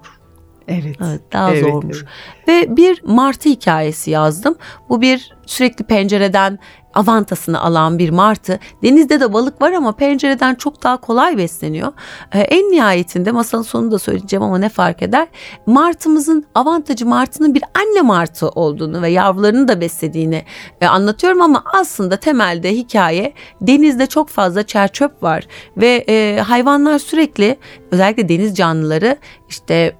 Evet. 0.68 0.96
Evet, 1.08 1.20
daha 1.32 1.52
Evet, 1.52 1.64
zormuş. 1.64 2.04
Ve 2.49 2.76
bir 2.76 3.02
martı 3.04 3.49
hikayesi 3.49 4.11
yazdım. 4.11 4.54
Bu 4.88 5.00
bir 5.00 5.37
sürekli 5.46 5.84
pencereden 5.84 6.58
avantasını 6.94 7.60
alan 7.60 7.98
bir 7.98 8.10
martı. 8.10 8.58
Denizde 8.82 9.20
de 9.20 9.32
balık 9.32 9.62
var 9.62 9.72
ama 9.72 9.92
pencereden 9.92 10.54
çok 10.54 10.82
daha 10.82 10.96
kolay 10.96 11.38
besleniyor. 11.38 11.92
Ee, 12.32 12.40
en 12.40 12.70
nihayetinde 12.70 13.32
masalın 13.32 13.62
sonunu 13.62 13.92
da 13.92 13.98
söyleyeceğim 13.98 14.42
ama 14.42 14.58
ne 14.58 14.68
fark 14.68 15.02
eder? 15.02 15.28
Martımızın 15.66 16.44
avantajı 16.54 17.06
martının 17.06 17.54
bir 17.54 17.62
anne 17.74 18.02
martı 18.02 18.48
olduğunu 18.48 19.02
ve 19.02 19.08
yavrularını 19.08 19.68
da 19.68 19.80
beslediğini 19.80 20.44
e, 20.80 20.86
anlatıyorum 20.86 21.42
ama 21.42 21.62
aslında 21.72 22.16
temelde 22.16 22.72
hikaye 22.72 23.32
denizde 23.60 24.06
çok 24.06 24.28
fazla 24.28 24.62
çerçöp 24.62 25.22
var 25.22 25.46
ve 25.76 26.04
e, 26.08 26.40
hayvanlar 26.40 26.98
sürekli 26.98 27.58
özellikle 27.90 28.28
deniz 28.28 28.56
canlıları 28.56 29.16
işte 29.48 29.96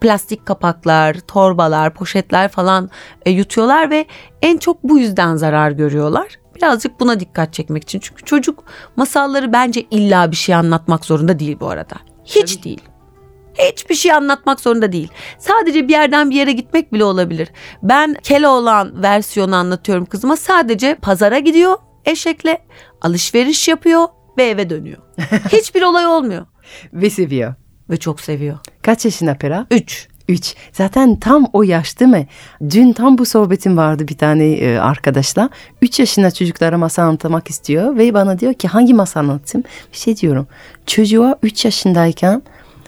plastik 0.00 0.46
kapaklar, 0.46 1.14
torbalar, 1.14 1.94
poşetler 1.94 2.48
falan 2.48 2.90
e, 3.26 3.30
yutuyorlar 3.30 3.90
ve 3.90 4.06
en 4.42 4.56
çok 4.56 4.84
bu 4.84 4.98
yüzden 4.98 5.36
zarar 5.36 5.70
görüyorlar. 5.70 6.28
Birazcık 6.56 7.00
buna 7.00 7.20
dikkat 7.20 7.54
çekmek 7.54 7.82
için. 7.82 7.98
Çünkü 7.98 8.24
çocuk 8.24 8.64
masalları 8.96 9.52
bence 9.52 9.86
illa 9.90 10.30
bir 10.30 10.36
şey 10.36 10.54
anlatmak 10.54 11.04
zorunda 11.04 11.38
değil 11.38 11.56
bu 11.60 11.70
arada. 11.70 11.94
Hiç 12.24 12.64
değil. 12.64 12.80
Hiçbir 13.54 13.94
şey 13.94 14.12
anlatmak 14.12 14.60
zorunda 14.60 14.92
değil. 14.92 15.08
Sadece 15.38 15.88
bir 15.88 15.92
yerden 15.92 16.30
bir 16.30 16.36
yere 16.36 16.52
gitmek 16.52 16.92
bile 16.92 17.04
olabilir. 17.04 17.48
Ben 17.82 18.14
Keloğlan 18.22 19.02
versiyonu 19.02 19.56
anlatıyorum 19.56 20.04
kızıma. 20.06 20.36
Sadece 20.36 20.94
pazara 20.94 21.38
gidiyor 21.38 21.76
eşekle, 22.04 22.58
alışveriş 23.00 23.68
yapıyor 23.68 24.06
ve 24.38 24.44
eve 24.44 24.70
dönüyor. 24.70 24.98
Hiçbir 25.52 25.82
olay 25.82 26.06
olmuyor. 26.06 26.46
Ve 26.92 27.10
seviyor. 27.10 27.54
Ve 27.90 27.96
çok 27.96 28.20
seviyor. 28.20 28.58
Kaç 28.82 29.04
yaşında 29.04 29.34
Pera? 29.34 29.66
Üç. 29.70 30.08
3. 30.28 30.54
Zaten 30.72 31.16
tam 31.16 31.46
o 31.52 31.62
yaş 31.62 32.00
değil 32.00 32.10
mi? 32.10 32.26
Dün 32.70 32.92
tam 32.92 33.18
bu 33.18 33.26
sohbetim 33.26 33.76
vardı 33.76 34.08
bir 34.08 34.16
tane 34.16 34.44
e, 34.52 34.78
arkadaşla. 34.78 35.50
3 35.82 36.00
yaşında 36.00 36.30
çocuklara 36.30 36.78
masal 36.78 37.02
anlatmak 37.02 37.50
istiyor 37.50 37.96
ve 37.96 38.14
bana 38.14 38.40
diyor 38.40 38.54
ki 38.54 38.68
hangi 38.68 38.94
masal 38.94 39.20
anlatayım? 39.20 39.64
Bir 39.92 39.96
şey 39.96 40.16
diyorum. 40.16 40.46
Çocuğa 40.86 41.38
3 41.42 41.64
yaşındayken 41.64 42.42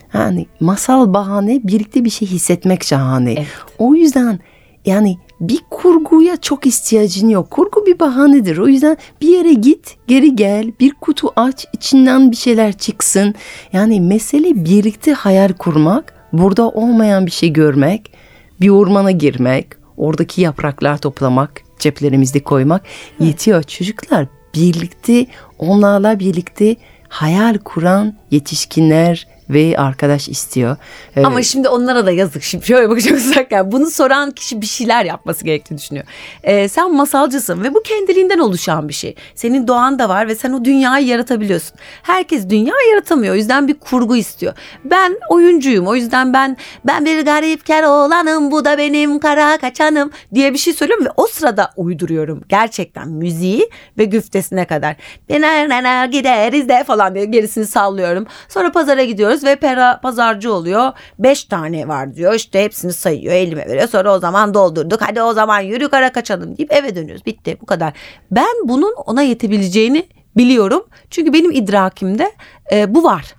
hani 0.09 0.47
masal 0.61 1.15
bahane 1.15 1.61
birlikte 1.65 2.05
bir 2.05 2.11
şey 2.11 2.29
hissetmek 2.29 2.85
şahane. 2.85 3.33
Evet. 3.33 3.47
O 3.79 3.95
yüzden 3.95 4.41
yani 4.87 5.19
bir 5.41 5.61
kurguya 5.71 6.37
çok 6.37 6.67
ihtiyacın 6.67 7.29
yok. 7.29 7.51
Kurgu 7.51 7.87
bir 7.87 7.99
bahanedir. 7.99 8.59
O 8.59 8.69
yüzden 8.69 8.97
bir 9.21 9.29
yere 9.29 9.53
git, 9.53 9.97
geri 10.07 10.37
gel, 10.37 10.73
bir 10.81 10.95
kutu 11.01 11.33
aç, 11.37 11.67
içinden 11.73 12.31
bir 12.31 12.37
şeyler 12.37 12.73
çıksın. 12.73 13.35
Yani 13.73 14.01
mesele 14.01 14.65
birlikte 14.65 15.13
hayal 15.13 15.53
kurmak, 15.53 16.15
burada 16.33 16.69
olmayan 16.69 17.27
bir 17.27 17.31
şey 17.31 17.53
görmek, 17.53 18.13
bir 18.61 18.69
ormana 18.69 19.11
girmek, 19.11 19.67
oradaki 19.97 20.41
yapraklar 20.41 20.99
toplamak, 20.99 21.63
ceplerimizde 21.79 22.43
koymak 22.43 22.83
yetiyor. 23.21 23.63
Çocuklar 23.63 24.27
birlikte, 24.55 25.27
onlarla 25.59 26.19
birlikte 26.19 26.77
hayal 27.09 27.59
kuran 27.59 28.15
yetişkinler 28.31 29.29
ve 29.51 29.75
arkadaş 29.79 30.29
istiyor. 30.29 30.77
Ee, 31.17 31.25
Ama 31.25 31.43
şimdi 31.43 31.69
onlara 31.69 32.07
da 32.07 32.11
yazık. 32.11 32.43
Şimdi 32.43 32.67
şöyle 32.67 32.91
bakacak 32.91 33.13
olursak 33.13 33.53
yani 33.53 33.73
bunu 33.73 33.91
soran 33.91 34.31
kişi 34.31 34.61
bir 34.61 34.67
şeyler 34.67 35.05
yapması 35.05 35.45
gerektiğini 35.45 35.79
düşünüyor. 35.79 36.07
Ee, 36.43 36.69
sen 36.69 36.95
masalcısın 36.95 37.63
ve 37.63 37.75
bu 37.75 37.83
kendiliğinden 37.83 38.39
oluşan 38.39 38.89
bir 38.89 38.95
şey. 38.95 39.15
Senin 39.35 39.69
doğan 39.69 39.99
da 39.99 40.09
var 40.09 40.29
ve 40.29 40.35
sen 40.35 40.53
o 40.53 40.65
dünyayı 40.65 41.07
yaratabiliyorsun. 41.07 41.77
Herkes 42.03 42.49
dünya 42.49 42.75
yaratamıyor. 42.91 43.35
O 43.35 43.37
yüzden 43.37 43.69
bir 43.69 43.75
kurgu 43.75 44.17
istiyor. 44.17 44.53
Ben 44.85 45.19
oyuncuyum. 45.29 45.87
O 45.87 45.95
yüzden 45.95 46.33
ben 46.33 46.57
ben 46.85 47.05
bir 47.05 47.25
garip 47.25 47.61
olanım 47.71 48.51
bu 48.51 48.65
da 48.65 48.79
benim 48.79 49.19
kara 49.19 49.59
kaçanım 49.59 50.11
diye 50.35 50.53
bir 50.53 50.59
şey 50.59 50.73
söylüyorum 50.73 51.07
ve 51.07 51.11
o 51.17 51.27
sırada 51.27 51.71
uyduruyorum. 51.77 52.43
Gerçekten 52.49 53.09
müziği 53.09 53.71
ve 53.99 54.05
güftesine 54.05 54.65
kadar. 54.65 54.97
Nene 55.29 56.07
gideriz 56.07 56.69
de 56.69 56.85
falan 56.85 57.15
diye 57.15 57.25
gerisini 57.25 57.67
sallıyorum. 57.67 58.27
Sonra 58.49 58.73
pazara 58.73 59.05
gidiyoruz 59.05 59.40
ve 59.45 59.57
Pera 59.57 60.01
pazarcı 60.01 60.53
oluyor. 60.53 60.93
Beş 61.19 61.45
tane 61.45 61.89
var 61.89 62.15
diyor. 62.15 62.35
İşte 62.35 62.65
hepsini 62.65 62.93
sayıyor. 62.93 63.35
Elime 63.35 63.67
veriyor. 63.67 63.89
Sonra 63.89 64.15
o 64.15 64.19
zaman 64.19 64.55
doldurduk. 64.55 65.03
Hadi 65.03 65.23
o 65.23 65.33
zaman 65.33 65.61
yürü 65.61 65.89
kara 65.89 66.13
kaçalım 66.13 66.57
deyip 66.57 66.73
eve 66.73 66.97
dönüyoruz. 66.97 67.27
Bitti 67.27 67.59
bu 67.61 67.67
kadar. 67.67 67.93
Ben 68.31 68.55
bunun 68.65 68.95
ona 69.07 69.23
yetebileceğini 69.23 70.09
biliyorum. 70.37 70.87
Çünkü 71.11 71.33
benim 71.33 71.51
idrakimde 71.51 72.33
e, 72.73 72.95
bu 72.95 73.05
var. 73.05 73.35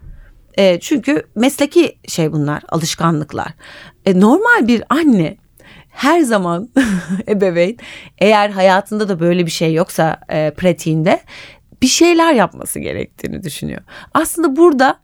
E, 0.58 0.80
çünkü 0.80 1.24
mesleki 1.36 1.98
şey 2.08 2.32
bunlar, 2.32 2.64
alışkanlıklar. 2.70 3.54
E, 4.06 4.20
normal 4.20 4.68
bir 4.68 4.84
anne 4.90 5.38
her 5.90 6.22
zaman 6.22 6.70
ebeveyn 7.28 7.78
eğer 8.18 8.50
hayatında 8.50 9.10
da 9.10 9.20
böyle 9.20 9.46
bir 9.46 9.52
şey 9.52 9.74
yoksa 9.74 10.20
e, 10.30 10.52
pratiğinde 10.52 11.20
bir 11.82 11.88
şeyler 11.88 12.34
yapması 12.34 12.80
gerektiğini 12.80 13.44
düşünüyor. 13.44 13.82
Aslında 14.14 14.56
burada 14.56 15.00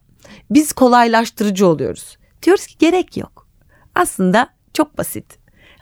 biz 0.50 0.72
kolaylaştırıcı 0.72 1.66
oluyoruz. 1.66 2.16
Diyoruz 2.42 2.66
ki 2.66 2.74
gerek 2.78 3.16
yok. 3.16 3.48
Aslında 3.94 4.48
çok 4.74 4.98
basit. 4.98 5.38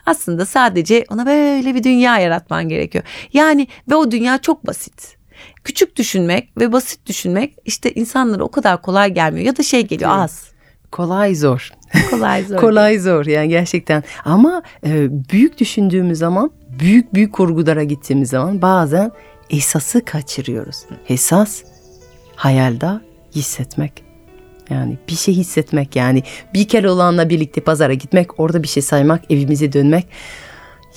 Aslında 0.07 0.46
sadece 0.46 1.05
ona 1.11 1.26
böyle 1.26 1.74
bir 1.74 1.85
dünya 1.85 2.18
yaratman 2.18 2.68
gerekiyor. 2.68 3.05
Yani 3.33 3.68
ve 3.90 3.94
o 3.94 4.11
dünya 4.11 4.38
çok 4.38 4.66
basit. 4.66 5.16
Küçük 5.64 5.96
düşünmek 5.96 6.61
ve 6.61 6.72
basit 6.72 7.07
düşünmek 7.07 7.55
işte 7.64 7.92
insanlara 7.92 8.44
o 8.44 8.50
kadar 8.50 8.83
kolay 8.83 9.14
gelmiyor 9.14 9.46
ya 9.46 9.57
da 9.57 9.62
şey 9.62 9.87
geliyor 9.87 10.11
Evet. 10.11 10.20
az. 10.24 10.48
kolay 10.92 11.35
zor. 11.35 11.70
Kolay 12.11 12.44
zor. 12.48 12.57
Kolay 12.57 12.98
zor 12.98 13.26
yani 13.26 13.48
gerçekten. 13.48 14.02
Ama 14.24 14.62
e, 14.87 15.09
büyük 15.31 15.59
düşündüğümüz 15.59 16.18
zaman, 16.18 16.50
büyük 16.68 17.14
büyük 17.14 17.35
kurgulara 17.35 17.85
gittiğimiz 17.85 18.31
zaman 18.31 18.62
bazen 18.62 19.11
esası 19.50 20.05
kaçırıyoruz. 20.05 20.76
Esas 21.09 21.62
hayalde 22.37 22.90
hissetmek. 23.35 24.05
Yani 24.70 24.98
bir 25.09 25.14
şey 25.14 25.35
hissetmek 25.35 25.96
yani 25.96 26.22
bir 26.55 26.68
kere 26.68 26.90
olanla 26.90 27.29
birlikte 27.29 27.61
pazara 27.61 27.94
gitmek, 27.94 28.40
orada 28.40 28.62
bir 28.62 28.68
şey 28.68 28.83
saymak, 28.83 29.31
evimize 29.31 29.72
dönmek 29.72 30.07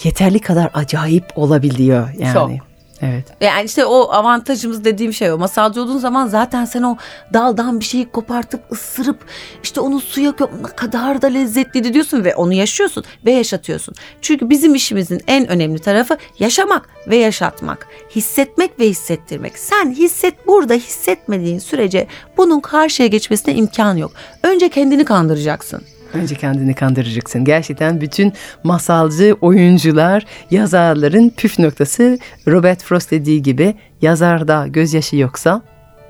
yeterli 0.04 0.40
kadar 0.40 0.72
acayip 0.74 1.26
olabiliyor 1.36 2.10
yani. 2.20 2.34
Çok. 2.34 2.69
Evet. 3.02 3.26
Yani 3.42 3.66
işte 3.66 3.86
o 3.86 4.12
avantajımız 4.12 4.86
dediğim 4.86 5.14
şey 5.14 5.32
o. 5.32 5.38
Masalcı 5.38 5.82
olduğun 5.82 5.98
zaman 5.98 6.28
zaten 6.28 6.66
sen 6.66 6.84
o 6.84 6.98
daldan 7.34 7.80
bir 7.80 7.86
şeyi 7.86 8.10
kopartıp 8.12 8.72
ısırıp 8.72 9.26
işte 9.64 9.80
onu 9.80 10.00
suya 10.00 10.34
ne 10.40 10.76
kadar 10.76 11.22
da 11.22 11.28
lezzetliydi 11.28 11.94
diyorsun 11.94 12.24
ve 12.24 12.36
onu 12.36 12.54
yaşıyorsun 12.54 13.04
ve 13.26 13.32
yaşatıyorsun. 13.32 13.96
Çünkü 14.22 14.50
bizim 14.50 14.76
işimizin 14.76 15.22
en 15.28 15.48
önemli 15.48 15.80
tarafı 15.80 16.18
yaşamak 16.40 16.90
ve 17.08 17.18
yaşatmak. 17.18 17.88
Hissetmek 18.16 18.80
ve 18.80 18.90
hissettirmek. 18.90 19.58
Sen 19.58 19.92
hisset 19.92 20.48
burada 20.48 20.74
hissetmediğin 20.74 21.60
sürece 21.60 22.08
bunun 22.38 22.60
karşıya 22.60 23.08
geçmesine 23.08 23.56
imkan 23.56 23.98
yok. 23.98 24.12
Önce 24.44 24.70
kendini 24.70 25.06
kandıracaksın. 25.06 25.82
Önce 26.14 26.36
kendini 26.36 26.74
kandıracaksın. 26.74 27.46
Gerçekten 27.46 28.02
bütün 28.02 28.34
masalcı 28.64 29.36
oyuncular, 29.42 30.26
yazarların 30.52 31.30
püf 31.30 31.60
noktası 31.60 32.20
Robert 32.48 32.84
Frost 32.84 33.12
dediği 33.12 33.42
gibi 33.42 33.76
yazarda 34.02 34.68
gözyaşı 34.68 35.16
yoksa 35.16 35.62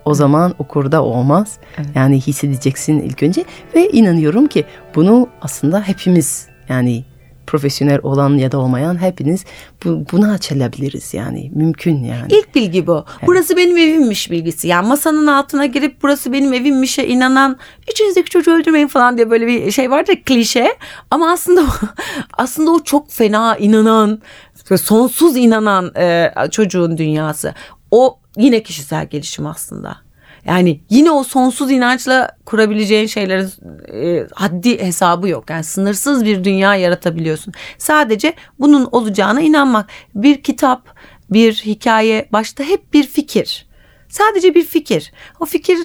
o 0.06 0.14
zaman 0.14 0.56
okurda 0.60 1.04
olmaz. 1.04 1.58
Yani 1.96 2.22
hissedeceksin 2.22 3.00
ilk 3.00 3.24
önce 3.24 3.46
ve 3.76 3.90
inanıyorum 3.90 4.48
ki 4.48 4.66
bunu 4.96 5.30
aslında 5.42 5.82
hepimiz 5.82 6.48
yani 6.70 7.04
profesyonel 7.50 8.00
olan 8.04 8.38
ya 8.38 8.52
da 8.52 8.58
olmayan 8.58 9.02
hepiniz 9.02 9.46
bu, 9.86 10.06
buna 10.12 10.34
açılabiliriz 10.34 11.14
yani 11.14 11.52
mümkün 11.56 12.04
yani. 12.04 12.34
İlk 12.34 12.56
bilgi 12.56 12.88
bu. 12.88 13.06
Burası 13.28 13.58
benim 13.58 13.78
evimmiş 13.78 14.32
bilgisi. 14.32 14.68
Yani 14.68 14.88
masanın 14.88 15.28
altına 15.28 15.66
girip 15.66 16.04
burası 16.04 16.34
benim 16.34 16.54
evimmişe 16.54 17.08
inanan 17.08 17.58
içinizdeki 17.92 18.30
çocuğu 18.30 18.52
öldürmeyin 18.52 18.88
falan 18.88 19.18
diye 19.18 19.30
böyle 19.30 19.48
bir 19.48 19.72
şey 19.72 19.92
vardır 19.92 20.14
ya, 20.14 20.24
klişe. 20.24 20.78
Ama 21.12 21.32
aslında 21.32 21.64
aslında 22.34 22.72
o 22.72 22.84
çok 22.84 23.12
fena 23.12 23.58
inanan, 23.58 24.22
sonsuz 24.82 25.38
inanan 25.38 25.92
e, 25.96 26.32
çocuğun 26.52 26.98
dünyası. 26.98 27.54
O 27.92 28.20
yine 28.38 28.64
kişisel 28.64 29.06
gelişim 29.06 29.48
aslında. 29.48 30.09
Yani 30.46 30.82
yine 30.90 31.12
o 31.12 31.24
sonsuz 31.24 31.72
inançla 31.72 32.38
kurabileceğin 32.46 33.08
şeylerin 33.08 33.50
e, 33.94 34.28
haddi 34.34 34.82
hesabı 34.82 35.30
yok. 35.30 35.50
Yani 35.50 35.64
sınırsız 35.64 36.26
bir 36.26 36.44
dünya 36.44 36.76
yaratabiliyorsun. 36.76 37.54
Sadece 37.78 38.34
bunun 38.60 38.90
olacağına 38.92 39.42
inanmak. 39.42 39.90
Bir 40.16 40.44
kitap, 40.44 40.96
bir 41.30 41.54
hikaye 41.54 42.30
başta 42.32 42.64
hep 42.64 42.94
bir 42.94 43.08
fikir. 43.08 43.68
Sadece 44.10 44.56
bir 44.56 44.66
fikir. 44.66 45.12
O 45.40 45.46
fikir 45.46 45.78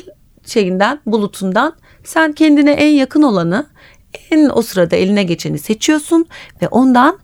şeyinden, 0.47 1.01
bulutundan 1.07 1.77
sen 2.05 2.33
kendine 2.33 2.73
en 2.73 2.90
yakın 2.90 3.23
olanı, 3.23 3.67
en 4.31 4.51
o 4.55 4.62
sırada 4.62 4.97
eline 4.97 5.23
geçeni 5.23 5.59
seçiyorsun 5.59 6.27
ve 6.62 6.69
ondan 6.69 7.19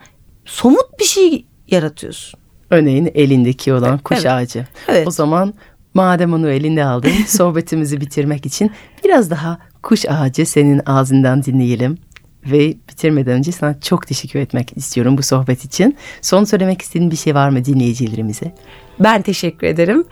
somut 0.44 1.00
bir 1.00 1.04
şey 1.04 1.46
yaratıyorsun. 1.68 2.40
Örneğin 2.70 3.10
elindeki 3.14 3.72
olan 3.72 3.98
kuş 3.98 4.16
Evet. 4.16 4.26
ağacı. 4.26 4.66
Evet. 4.88 5.08
O 5.08 5.10
zaman 5.10 5.54
madem 5.94 6.32
onu 6.32 6.48
elinde 6.48 6.84
aldın 6.84 7.12
sohbetimizi 7.26 8.00
bitirmek 8.00 8.46
için 8.46 8.70
biraz 9.04 9.30
daha 9.30 9.58
kuş 9.82 10.06
ağacı 10.08 10.46
senin 10.46 10.80
ağzından 10.86 11.44
dinleyelim. 11.44 11.98
Ve 12.46 12.68
bitirmeden 12.68 13.32
önce 13.32 13.52
sana 13.52 13.80
çok 13.80 14.06
teşekkür 14.06 14.38
etmek 14.38 14.76
istiyorum 14.76 15.18
bu 15.18 15.22
sohbet 15.22 15.64
için. 15.64 15.96
Son 16.22 16.44
söylemek 16.44 16.82
istediğin 16.82 17.10
bir 17.10 17.16
şey 17.16 17.34
var 17.34 17.48
mı 17.48 17.64
dinleyicilerimize? 17.64 18.54
Ben 19.00 19.22
teşekkür 19.22 19.66
ederim. 19.66 20.04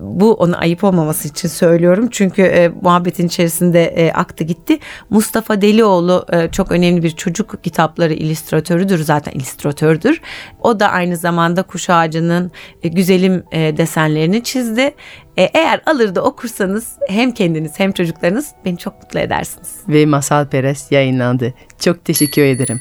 Bu 0.00 0.34
ona 0.34 0.58
ayıp 0.58 0.84
olmaması 0.84 1.28
için 1.28 1.48
söylüyorum. 1.48 2.08
Çünkü 2.10 2.42
e, 2.42 2.68
muhabbetin 2.68 3.26
içerisinde 3.26 3.84
e, 3.84 4.12
aktı 4.12 4.44
gitti. 4.44 4.78
Mustafa 5.10 5.60
Delioğlu 5.60 6.26
e, 6.32 6.50
çok 6.50 6.72
önemli 6.72 7.02
bir 7.02 7.10
çocuk 7.10 7.64
kitapları 7.64 8.12
illüstratörüdür. 8.12 8.98
Zaten 8.98 9.32
illüstratördür. 9.32 10.20
O 10.60 10.80
da 10.80 10.88
aynı 10.88 11.16
zamanda 11.16 11.62
kuş 11.62 11.90
ağacının 11.90 12.50
e, 12.82 12.88
güzelim 12.88 13.44
e, 13.52 13.76
desenlerini 13.76 14.42
çizdi. 14.42 14.94
E, 15.36 15.42
eğer 15.42 15.82
alır 15.86 16.14
da 16.14 16.22
okursanız 16.22 16.96
hem 17.08 17.32
kendiniz 17.32 17.72
hem 17.78 17.92
çocuklarınız 17.92 18.50
beni 18.64 18.78
çok 18.78 19.02
mutlu 19.02 19.18
edersiniz. 19.18 19.74
Ve 19.88 20.06
Masal 20.06 20.46
Perest 20.46 20.92
yayınlandı. 20.92 21.54
Çok 21.80 22.04
teşekkür 22.04 22.42
ederim. 22.42 22.80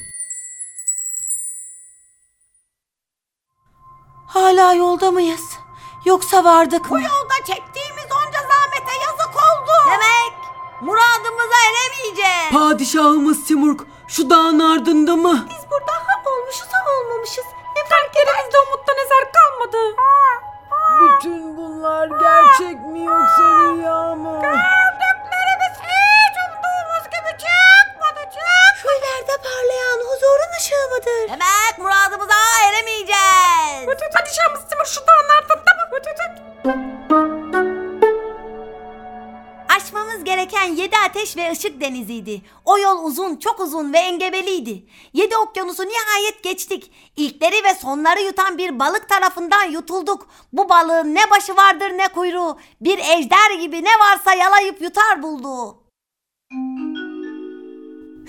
Hala 4.27 4.73
yolda 4.73 5.11
mıyız? 5.11 5.64
Yoksa 6.05 6.43
vardık 6.43 6.91
mı? 6.91 6.97
Bu 6.97 6.99
yolda 6.99 7.35
çektiğimiz 7.47 8.05
onca 8.05 8.39
zahmete 8.51 8.93
yazık 9.05 9.35
oldu. 9.35 9.71
Demek 9.91 10.33
muradımıza 10.81 11.55
eremeyeceğiz. 11.69 12.51
Padişahımız 12.53 13.45
Timurg 13.45 13.79
şu 14.07 14.29
dağın 14.29 14.59
ardında 14.59 15.15
mı? 15.15 15.45
Biz 15.49 15.71
burada 15.71 15.91
ha 15.91 16.21
olmuşuz 16.31 16.67
ha 16.73 16.79
olmamışız. 16.99 17.45
Ne 17.75 17.83
fark 17.89 18.15
elimizde 18.17 18.57
umuttan 18.67 18.95
eser 19.05 19.23
kalmadı. 19.35 19.95
Bütün 21.01 21.57
bunlar 21.57 22.07
gerçek 22.07 22.79
mi 22.85 22.99
yoksa 23.05 23.43
rüya 23.43 24.15
mı? 24.15 24.33
Gördüklerimiz 24.41 25.75
hiç 25.89 26.35
umduğumuz 26.45 27.05
gibi 27.13 27.31
çıkmadı 27.43 28.21
çık. 28.33 28.77
Şu 28.81 28.87
ileride 28.97 29.37
parlayan 29.47 29.99
huzurun 30.09 30.51
ışığı 30.59 30.85
mıdır? 30.91 31.27
Demek 31.33 31.77
muradımıza 31.77 31.94
ateş 41.15 41.37
ve 41.37 41.51
ışık 41.51 41.81
deniziydi. 41.81 42.41
O 42.65 42.77
yol 42.77 43.05
uzun, 43.05 43.35
çok 43.35 43.59
uzun 43.59 43.93
ve 43.93 43.97
engebeliydi. 43.97 44.85
Yedi 45.13 45.37
okyanusu 45.37 45.83
nihayet 45.83 46.43
geçtik. 46.43 46.91
İlkleri 47.17 47.63
ve 47.63 47.73
sonları 47.81 48.21
yutan 48.21 48.57
bir 48.57 48.79
balık 48.79 49.09
tarafından 49.09 49.63
yutulduk. 49.63 50.27
Bu 50.53 50.69
balığın 50.69 51.15
ne 51.15 51.29
başı 51.31 51.55
vardır 51.55 51.89
ne 51.89 52.07
kuyruğu. 52.07 52.57
Bir 52.81 52.97
ejder 52.97 53.59
gibi 53.59 53.83
ne 53.83 53.99
varsa 53.99 54.33
yalayıp 54.33 54.81
yutar 54.81 55.23
buldu. 55.23 55.77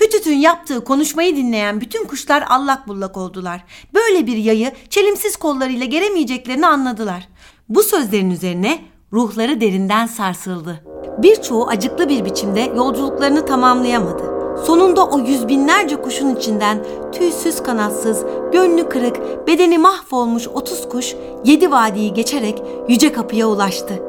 Hütüt'ün 0.00 0.36
yaptığı 0.36 0.84
konuşmayı 0.84 1.36
dinleyen 1.36 1.80
bütün 1.80 2.04
kuşlar 2.04 2.44
allak 2.48 2.88
bullak 2.88 3.16
oldular. 3.16 3.64
Böyle 3.94 4.26
bir 4.26 4.36
yayı 4.36 4.72
çelimsiz 4.90 5.36
kollarıyla 5.36 5.86
geremeyeceklerini 5.86 6.66
anladılar. 6.66 7.28
Bu 7.68 7.82
sözlerin 7.82 8.30
üzerine 8.30 8.95
ruhları 9.12 9.60
derinden 9.60 10.06
sarsıldı. 10.06 10.80
Birçoğu 11.18 11.66
acıklı 11.68 12.08
bir 12.08 12.24
biçimde 12.24 12.60
yolculuklarını 12.60 13.46
tamamlayamadı. 13.46 14.36
Sonunda 14.66 15.06
o 15.06 15.18
yüz 15.18 15.48
binlerce 15.48 16.02
kuşun 16.02 16.36
içinden 16.36 16.84
tüysüz 17.12 17.62
kanatsız, 17.62 18.24
gönlü 18.52 18.88
kırık, 18.88 19.46
bedeni 19.46 19.78
mahvolmuş 19.78 20.48
30 20.48 20.88
kuş 20.88 21.14
yedi 21.44 21.70
vadiyi 21.70 22.14
geçerek 22.14 22.62
yüce 22.88 23.12
kapıya 23.12 23.46
ulaştı. 23.46 24.02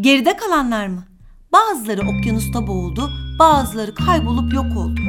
Geride 0.00 0.36
kalanlar 0.36 0.86
mı? 0.86 1.04
Bazıları 1.52 2.00
okyanusta 2.00 2.66
boğuldu, 2.66 3.10
bazıları 3.38 3.94
kaybolup 3.94 4.54
yok 4.54 4.76
oldu. 4.76 5.00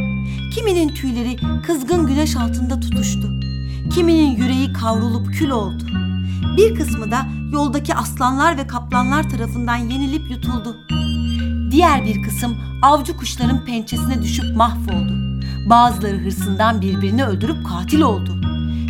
Kiminin 0.56 0.90
tüyleri 0.90 1.36
kızgın 1.68 2.08
güneş 2.08 2.36
altında 2.36 2.80
tutuştu. 2.80 3.30
Kiminin 3.96 4.36
yüreği 4.36 4.74
kavrulup 4.74 5.34
kül 5.34 5.50
oldu. 5.50 5.97
Bir 6.58 6.76
kısmı 6.76 7.12
da 7.12 7.28
yoldaki 7.52 7.96
aslanlar 7.96 8.58
ve 8.58 8.68
kaplanlar 8.68 9.30
tarafından 9.30 9.76
yenilip 9.76 10.32
yutuldu. 10.32 10.76
Diğer 11.72 12.06
bir 12.06 12.24
kısım 12.24 12.58
avcı 12.82 13.18
kuşların 13.18 13.66
pençesine 13.66 14.22
düşüp 14.22 14.56
mahvoldu. 14.56 15.14
Bazıları 15.70 16.18
hırsından 16.18 16.82
birbirini 16.82 17.26
öldürüp 17.26 17.68
katil 17.68 18.02
oldu. 18.02 18.42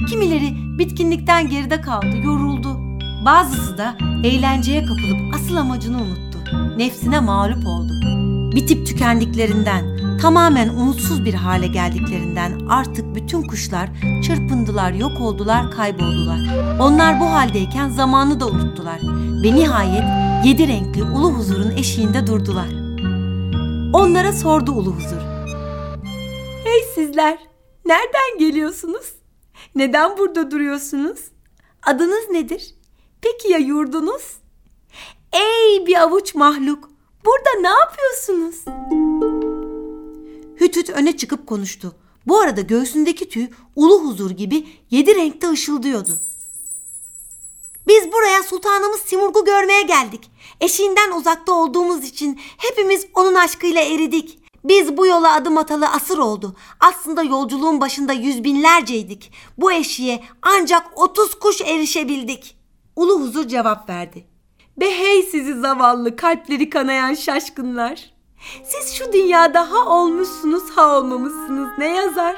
Kimileri 0.10 0.80
bitkinlikten 0.80 1.50
geride 1.50 1.82
kaldı, 1.82 2.18
yoruldu. 2.24 2.78
Bazısı 3.26 3.78
da 3.78 3.98
eğlenceye 4.24 4.86
kapılıp 4.86 5.36
asıl 5.36 5.56
amacını 5.56 5.98
unuttu. 5.98 6.40
Nefsine 6.78 7.20
mağlup 7.20 7.68
oldu. 7.68 7.94
Bitip 8.56 8.88
tükendiklerinden, 8.88 9.98
tamamen 10.22 10.70
umutsuz 10.70 11.26
bir 11.26 11.34
hale 11.34 11.68
geldiklerinden 11.68 12.60
artık 12.70 13.16
bütün 13.16 13.42
kuşlar 13.42 13.90
çırpındılar, 14.24 14.92
yok 14.92 15.22
oldular, 15.22 15.72
kayboldular. 15.72 16.40
Onlar 16.80 17.20
bu 17.20 17.26
haldeyken 17.26 17.90
zamanı 17.90 18.40
da 18.40 18.48
unuttular 18.48 19.00
ve 19.44 19.56
nihayet 19.56 20.04
yedi 20.46 20.68
renkli 20.68 21.04
ulu 21.04 21.32
huzurun 21.32 21.72
eşiğinde 21.72 22.28
durdular. 22.28 22.68
Onlara 23.94 24.34
sordu 24.34 24.72
ulu 24.72 24.92
huzur. 24.92 25.22
Hey 26.64 26.84
sizler, 26.96 27.38
nereden 27.86 28.40
geliyorsunuz? 28.40 29.14
Neden 29.76 30.18
burada 30.18 30.52
duruyorsunuz? 30.52 31.20
Adınız 31.86 32.30
nedir? 32.32 32.76
Peki 33.22 33.52
ya 33.52 33.58
yurdunuz? 33.58 34.38
Ey 35.34 35.88
bir 35.88 36.02
avuç 36.02 36.36
mahluk, 36.36 36.90
burada 37.26 37.62
ne 37.62 37.70
yapıyorsunuz? 37.70 38.56
Hütüt 40.60 40.90
öne 40.90 41.18
çıkıp 41.18 41.48
konuştu. 41.48 41.96
Bu 42.28 42.40
arada 42.40 42.62
göğsündeki 42.62 43.30
tüy 43.30 43.48
ulu 43.76 44.04
huzur 44.04 44.32
gibi 44.32 44.68
yedi 44.92 45.16
renkte 45.16 45.50
ışıldıyordu. 45.50 46.20
Biz 47.88 48.12
buraya 48.12 48.44
sultanımız 48.44 49.00
Simurg'u 49.00 49.46
görmeye 49.46 49.82
geldik. 49.82 50.32
Eşiğinden 50.62 51.12
uzakta 51.12 51.54
olduğumuz 51.54 52.04
için 52.04 52.40
hepimiz 52.58 53.08
onun 53.16 53.36
aşkıyla 53.36 53.82
eridik. 53.82 54.40
Biz 54.64 54.98
bu 54.98 55.08
yola 55.08 55.34
adım 55.34 55.58
atalı 55.58 55.88
asır 55.88 56.18
oldu. 56.18 56.56
Aslında 56.80 57.24
yolculuğun 57.24 57.82
başında 57.82 58.14
yüz 58.14 58.44
binlerceydik. 58.44 59.32
Bu 59.58 59.72
eşiğe 59.72 60.24
ancak 60.42 60.88
otuz 60.96 61.36
kuş 61.36 61.62
erişebildik. 61.62 62.58
Ulu 62.96 63.22
huzur 63.22 63.48
cevap 63.48 63.90
verdi. 63.90 64.28
Be 64.78 65.00
hey 65.00 65.24
sizi 65.24 65.54
zavallı 65.54 66.16
kalpleri 66.16 66.70
kanayan 66.70 67.14
şaşkınlar. 67.14 68.17
Siz 68.64 68.94
şu 68.94 69.14
dünyada 69.14 69.72
ha 69.72 69.86
olmuşsunuz 69.86 70.70
ha 70.76 70.98
olmamışsınız 70.98 71.70
ne 71.78 71.96
yazar? 71.96 72.36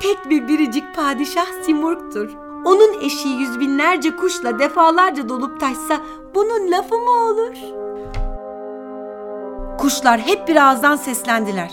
Tek 0.00 0.30
bir 0.30 0.48
biricik 0.48 0.94
padişah 0.96 1.46
Simurg'tur. 1.62 2.30
Onun 2.64 3.00
eşiği 3.00 3.40
yüz 3.40 3.60
binlerce 3.60 4.16
kuşla 4.16 4.58
defalarca 4.58 5.28
dolup 5.28 5.60
taşsa 5.60 6.00
bunun 6.34 6.70
lafı 6.70 6.94
mı 6.94 7.10
olur? 7.10 7.54
Kuşlar 9.78 10.20
hep 10.20 10.48
bir 10.48 10.56
ağızdan 10.56 10.96
seslendiler. 10.96 11.70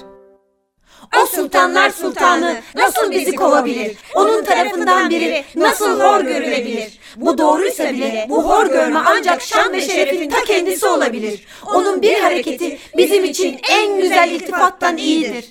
Sultanlar 1.25 1.89
sultanı 1.89 2.61
nasıl 2.75 3.11
bizi 3.11 3.35
kovabilir? 3.35 3.97
Onun 4.15 4.43
tarafından 4.43 5.09
biri 5.09 5.45
nasıl 5.55 5.99
hor 6.01 6.21
görülebilir? 6.21 6.99
Bu 7.15 7.37
doğruysa 7.37 7.89
bile 7.89 8.25
bu 8.29 8.43
hor 8.49 8.65
görme 8.65 8.99
ancak 9.05 9.41
şan 9.41 9.73
ve 9.73 9.81
şerefin 9.81 10.29
ta 10.29 10.43
kendisi 10.43 10.85
olabilir. 10.85 11.45
Onun 11.73 12.01
bir 12.01 12.19
hareketi 12.19 12.79
bizim 12.97 13.23
için 13.23 13.59
en 13.69 14.01
güzel 14.01 14.31
iltifattan 14.31 14.97
iyidir. 14.97 15.45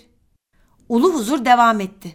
Ulu 0.88 1.14
huzur 1.14 1.44
devam 1.44 1.80
etti. 1.80 2.14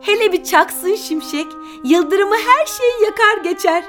Hele 0.00 0.32
bir 0.32 0.44
çaksın 0.44 0.94
şimşek, 0.94 1.46
yıldırımı 1.84 2.34
her 2.36 2.66
şeyi 2.66 3.04
yakar 3.04 3.50
geçer. 3.50 3.84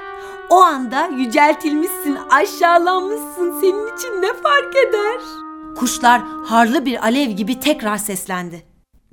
O 0.50 0.56
anda 0.56 1.06
yüceltilmişsin, 1.06 2.18
aşağılanmışsın, 2.30 3.60
senin 3.60 3.96
için 3.96 4.22
ne 4.22 4.32
fark 4.32 4.76
eder? 4.76 5.43
Kuşlar 5.76 6.22
harlı 6.46 6.84
bir 6.84 7.04
alev 7.04 7.30
gibi 7.30 7.60
tekrar 7.60 7.96
seslendi. 7.96 8.66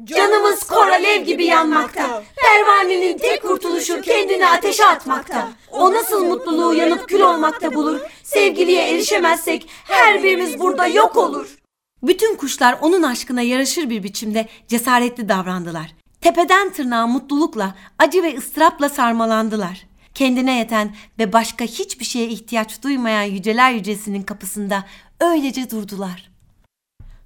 Canımız 0.04 0.64
kor 0.64 0.88
alev 0.88 1.24
gibi 1.24 1.46
yanmakta. 1.46 2.24
Pervanenin 2.36 3.18
tek 3.18 3.42
kurtuluşu 3.42 4.02
kendini 4.02 4.48
ateşe 4.48 4.86
atmakta. 4.86 5.50
O 5.72 5.94
nasıl 5.94 6.26
mutluluğu 6.26 6.74
yanıp 6.74 7.10
kül 7.10 7.20
olmakta 7.20 7.74
bulur. 7.74 8.00
Sevgiliye 8.24 8.94
erişemezsek 8.94 9.70
her 9.84 10.24
birimiz 10.24 10.60
burada 10.60 10.88
yok 10.88 11.18
olur. 11.18 11.58
Bütün 12.04 12.36
kuşlar 12.36 12.78
onun 12.82 13.04
aşkına 13.04 13.42
yaraşır 13.42 13.90
bir 13.90 14.04
biçimde 14.04 14.48
cesaretli 14.68 15.30
davrandılar. 15.30 15.96
Tepeden 16.22 16.70
tırnağa 16.70 17.08
mutlulukla, 17.08 17.76
acı 18.00 18.24
ve 18.24 18.38
ıstırapla 18.38 18.90
sarmalandılar. 18.90 19.88
Kendine 20.16 20.58
yeten 20.58 20.96
ve 21.20 21.34
başka 21.34 21.66
hiçbir 21.66 22.06
şeye 22.06 22.28
ihtiyaç 22.28 22.84
duymayan 22.84 23.24
yüceler 23.24 23.72
yücesinin 23.72 24.22
kapısında 24.22 24.86
öylece 25.20 25.70
durdular. 25.70 26.31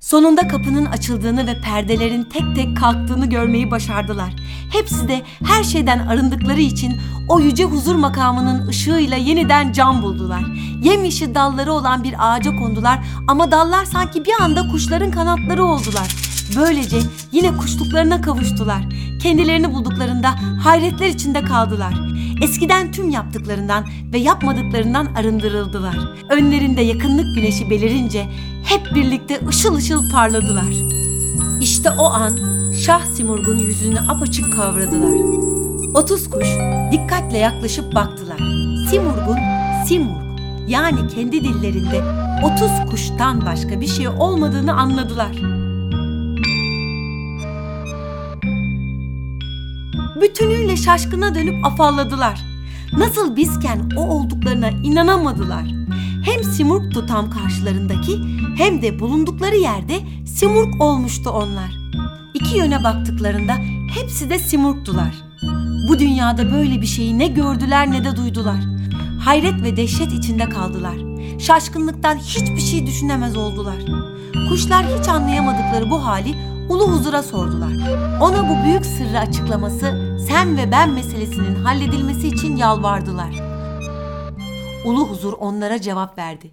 Sonunda 0.06 0.48
kapının 0.48 0.86
açıldığını 0.86 1.48
ve 1.48 1.62
perdelerin 1.62 2.24
tek 2.24 2.56
tek 2.56 2.78
kalktığını 2.78 3.26
görmeyi 3.26 3.72
başardılar. 3.72 4.34
Hepsi 4.72 5.08
de 5.08 5.22
her 5.46 5.64
şeyden 5.64 6.00
arındıkları 6.00 6.60
için 6.60 6.94
o 7.28 7.40
yüce 7.40 7.64
huzur 7.64 7.96
makamının 7.96 8.68
ışığıyla 8.68 9.18
yeniden 9.18 9.72
can 9.72 10.02
buldular. 10.02 10.44
Yemyeşil 10.84 11.36
dalları 11.36 11.74
olan 11.74 12.04
bir 12.04 12.16
ağaca 12.20 12.56
kondular 12.56 13.00
ama 13.28 13.52
dallar 13.52 13.86
sanki 13.86 14.26
bir 14.26 14.34
anda 14.42 14.68
kuşların 14.68 15.12
kanatları 15.12 15.64
oldular. 15.64 16.25
Böylece 16.56 16.98
yine 17.32 17.58
kuşluklarına 17.58 18.22
kavuştular. 18.22 18.82
Kendilerini 19.22 19.74
bulduklarında 19.74 20.30
hayretler 20.64 21.08
içinde 21.08 21.42
kaldılar. 21.42 21.94
Eskiden 22.42 22.92
tüm 22.92 23.10
yaptıklarından 23.10 23.86
ve 24.14 24.18
yapmadıklarından 24.18 25.06
arındırıldılar. 25.06 25.98
Önlerinde 26.30 26.82
yakınlık 26.82 27.36
güneşi 27.36 27.70
belirince 27.70 28.26
hep 28.66 28.96
birlikte 28.96 29.40
ışıl 29.48 29.76
ışıl 29.76 30.12
parladılar. 30.12 30.74
İşte 31.62 31.90
o 31.90 32.06
an 32.06 32.40
Şah 32.86 33.06
Simurg'un 33.06 33.58
yüzünü 33.58 34.00
apaçık 34.00 34.54
kavradılar. 34.54 35.20
Otuz 35.94 36.30
kuş 36.30 36.48
dikkatle 36.92 37.38
yaklaşıp 37.38 37.96
baktılar. 37.96 38.38
Simurg'un 38.90 39.38
Simurg 39.88 40.26
yani 40.68 41.08
kendi 41.08 41.44
dillerinde 41.44 42.04
otuz 42.44 42.92
kuştan 42.92 43.46
başka 43.46 43.82
bir 43.82 43.88
şey 43.88 44.08
olmadığını 44.08 44.74
anladılar. 44.74 45.65
Bütünüyle 50.22 50.78
şaşkına 50.78 51.36
dönüp 51.36 51.66
afalladılar. 51.66 52.42
Nasıl 52.98 53.36
bizken 53.36 53.90
o 53.98 54.02
olduklarına 54.02 54.70
inanamadılar. 54.70 55.66
Hem 56.26 56.44
Simurg 56.44 56.94
tutam 56.94 57.30
karşılarındaki 57.30 58.20
hem 58.58 58.82
de 58.82 59.00
bulundukları 59.00 59.56
yerde 59.56 60.00
Simurg 60.26 60.82
olmuştu 60.82 61.30
onlar. 61.30 61.72
İki 62.34 62.58
yöne 62.58 62.84
baktıklarında 62.84 63.54
hepsi 63.96 64.30
de 64.30 64.40
Simurg'dular. 64.40 65.16
Bu 65.90 66.00
dünyada 66.00 66.52
böyle 66.52 66.82
bir 66.82 66.88
şeyi 66.88 67.20
ne 67.20 67.28
gördüler 67.28 67.92
ne 67.92 68.04
de 68.04 68.16
duydular. 68.16 68.60
Hayret 69.20 69.64
ve 69.64 69.78
dehşet 69.78 70.14
içinde 70.14 70.50
kaldılar. 70.50 70.96
Şaşkınlıktan 71.40 72.18
hiçbir 72.18 72.62
şey 72.62 72.88
düşünemez 72.88 73.38
oldular. 73.38 73.78
Kuşlar 74.50 74.86
hiç 75.00 75.08
anlayamadıkları 75.08 75.90
bu 75.90 76.06
hali 76.06 76.36
ulu 76.70 76.88
huzura 76.88 77.24
sordular. 77.24 77.74
Ona 78.22 78.50
bu 78.50 78.66
büyük 78.66 78.86
sırrı 78.86 79.20
açıklaması, 79.20 80.18
sen 80.30 80.58
ve 80.58 80.72
ben 80.72 80.90
meselesinin 80.90 81.56
halledilmesi 81.56 82.28
için 82.28 82.56
yalvardılar. 82.56 83.42
Ulu 84.86 85.08
huzur 85.08 85.34
onlara 85.40 85.82
cevap 85.82 86.18
verdi. 86.18 86.52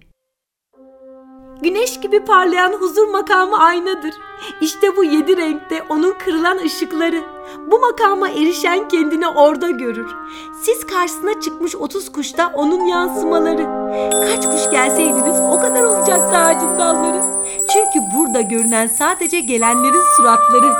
Güneş 1.61 1.99
gibi 1.99 2.25
parlayan 2.25 2.73
huzur 2.73 3.07
makamı 3.07 3.57
aynadır. 3.57 4.13
İşte 4.61 4.97
bu 4.97 5.03
yedi 5.03 5.37
renkte 5.37 5.83
onun 5.89 6.13
kırılan 6.25 6.57
ışıkları. 6.57 7.23
Bu 7.71 7.79
makama 7.79 8.29
erişen 8.29 8.87
kendini 8.87 9.27
orada 9.27 9.69
görür. 9.69 10.15
Siz 10.61 10.85
karşısına 10.87 11.41
çıkmış 11.41 11.75
otuz 11.75 12.11
kuşta 12.11 12.51
onun 12.55 12.85
yansımaları. 12.85 13.67
Kaç 14.11 14.45
kuş 14.45 14.71
gelseydiniz 14.71 15.39
o 15.51 15.59
kadar 15.59 15.83
olacaktı 15.83 16.37
ağacın 16.37 16.79
dalları. 16.79 17.42
Çünkü 17.73 17.99
burada 18.15 18.41
görünen 18.41 18.87
sadece 18.87 19.39
gelenlerin 19.39 20.15
suratları. 20.17 20.73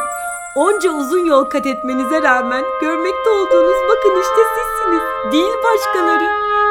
Onca 0.56 0.91
uzun 0.91 1.25
yol 1.25 1.45
kat 1.45 1.65
etmenize 1.65 2.21
rağmen 2.21 2.63
görmekte 2.82 3.29
olduğunuz 3.29 3.77
bakın 3.89 4.21
işte 4.21 4.41
sizsiniz. 4.56 5.01
Değil 5.32 5.53
başkaları. 5.63 6.25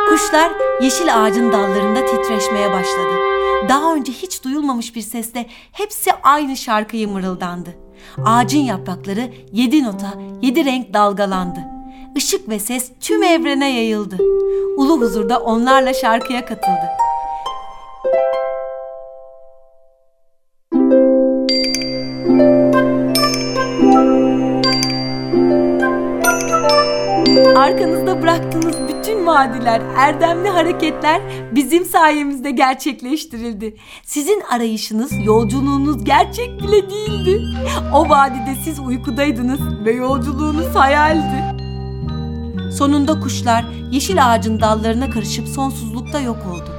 Kuşlar 0.08 0.52
yeşil 0.80 1.22
ağacın 1.22 1.52
dallarında 1.52 2.06
titreşmeye 2.06 2.72
başladı. 2.72 3.14
Daha 3.68 3.94
önce 3.94 4.12
hiç 4.12 4.44
duyulmamış 4.44 4.96
bir 4.96 5.00
sesle 5.00 5.46
hepsi 5.72 6.12
aynı 6.22 6.56
şarkıyı 6.56 7.08
mırıldandı. 7.08 7.70
Ağacın 8.26 8.60
yaprakları 8.60 9.30
yedi 9.52 9.84
nota, 9.84 10.14
yedi 10.42 10.64
renk 10.64 10.94
dalgalandı. 10.94 11.60
Işık 12.14 12.48
ve 12.48 12.58
ses 12.58 12.92
tüm 13.00 13.22
evrene 13.22 13.74
yayıldı. 13.74 14.16
Ulu 14.76 15.00
huzurda 15.00 15.38
onlarla 15.38 15.94
şarkıya 15.94 16.44
katıldı. 16.44 16.88
Arkanızda 27.62 28.22
bıraktığınız 28.22 28.76
bütün 28.88 29.26
vaadiler, 29.26 29.82
erdemli 29.96 30.48
hareketler 30.48 31.22
bizim 31.54 31.84
sayemizde 31.84 32.50
gerçekleştirildi. 32.50 33.76
Sizin 34.02 34.40
arayışınız, 34.50 35.12
yolculuğunuz 35.24 36.04
gerçek 36.04 36.62
bile 36.62 36.90
değildi. 36.90 37.42
O 37.94 38.08
vadide 38.08 38.54
siz 38.64 38.78
uykudaydınız 38.78 39.84
ve 39.84 39.92
yolculuğunuz 39.92 40.74
hayaldi. 40.74 41.62
Sonunda 42.72 43.20
kuşlar 43.20 43.64
yeşil 43.90 44.32
ağacın 44.32 44.60
dallarına 44.60 45.10
karışıp 45.10 45.48
sonsuzlukta 45.48 46.20
yok 46.20 46.38
oldu. 46.52 46.70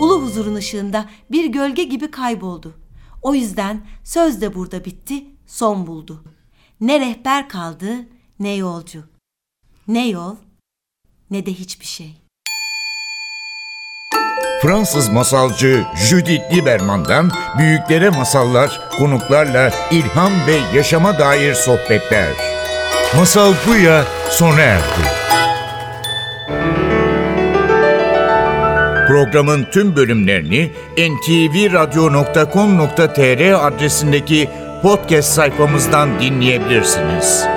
Ulu 0.00 0.22
huzurun 0.22 0.54
ışığında 0.54 1.04
bir 1.30 1.44
gölge 1.44 1.84
gibi 1.84 2.10
kayboldu. 2.10 2.74
O 3.22 3.34
yüzden 3.34 3.80
söz 4.04 4.40
de 4.40 4.54
burada 4.54 4.84
bitti, 4.84 5.24
son 5.46 5.86
buldu. 5.86 6.24
Ne 6.80 7.00
rehber 7.00 7.48
kaldı, 7.48 7.88
ne 8.40 8.54
yolcu. 8.54 9.13
Ne 9.88 10.08
yol, 10.08 10.36
ne 11.30 11.46
de 11.46 11.52
hiçbir 11.52 11.86
şey. 11.86 12.10
Fransız 14.62 15.08
masalcı 15.08 15.84
Judith 16.08 16.52
Lieberman'dan 16.52 17.30
büyüklere 17.58 18.10
masallar, 18.10 18.80
konuklarla 18.98 19.70
ilham 19.90 20.32
ve 20.46 20.76
yaşama 20.76 21.18
dair 21.18 21.54
sohbetler. 21.54 22.28
Masal 23.16 23.54
Buya 23.66 24.04
sona 24.30 24.60
erdi. 24.60 24.84
Programın 29.08 29.66
tüm 29.72 29.96
bölümlerini 29.96 30.72
ntvradio.com.tr 30.98 33.66
adresindeki 33.66 34.50
podcast 34.82 35.32
sayfamızdan 35.32 36.20
dinleyebilirsiniz. 36.20 37.53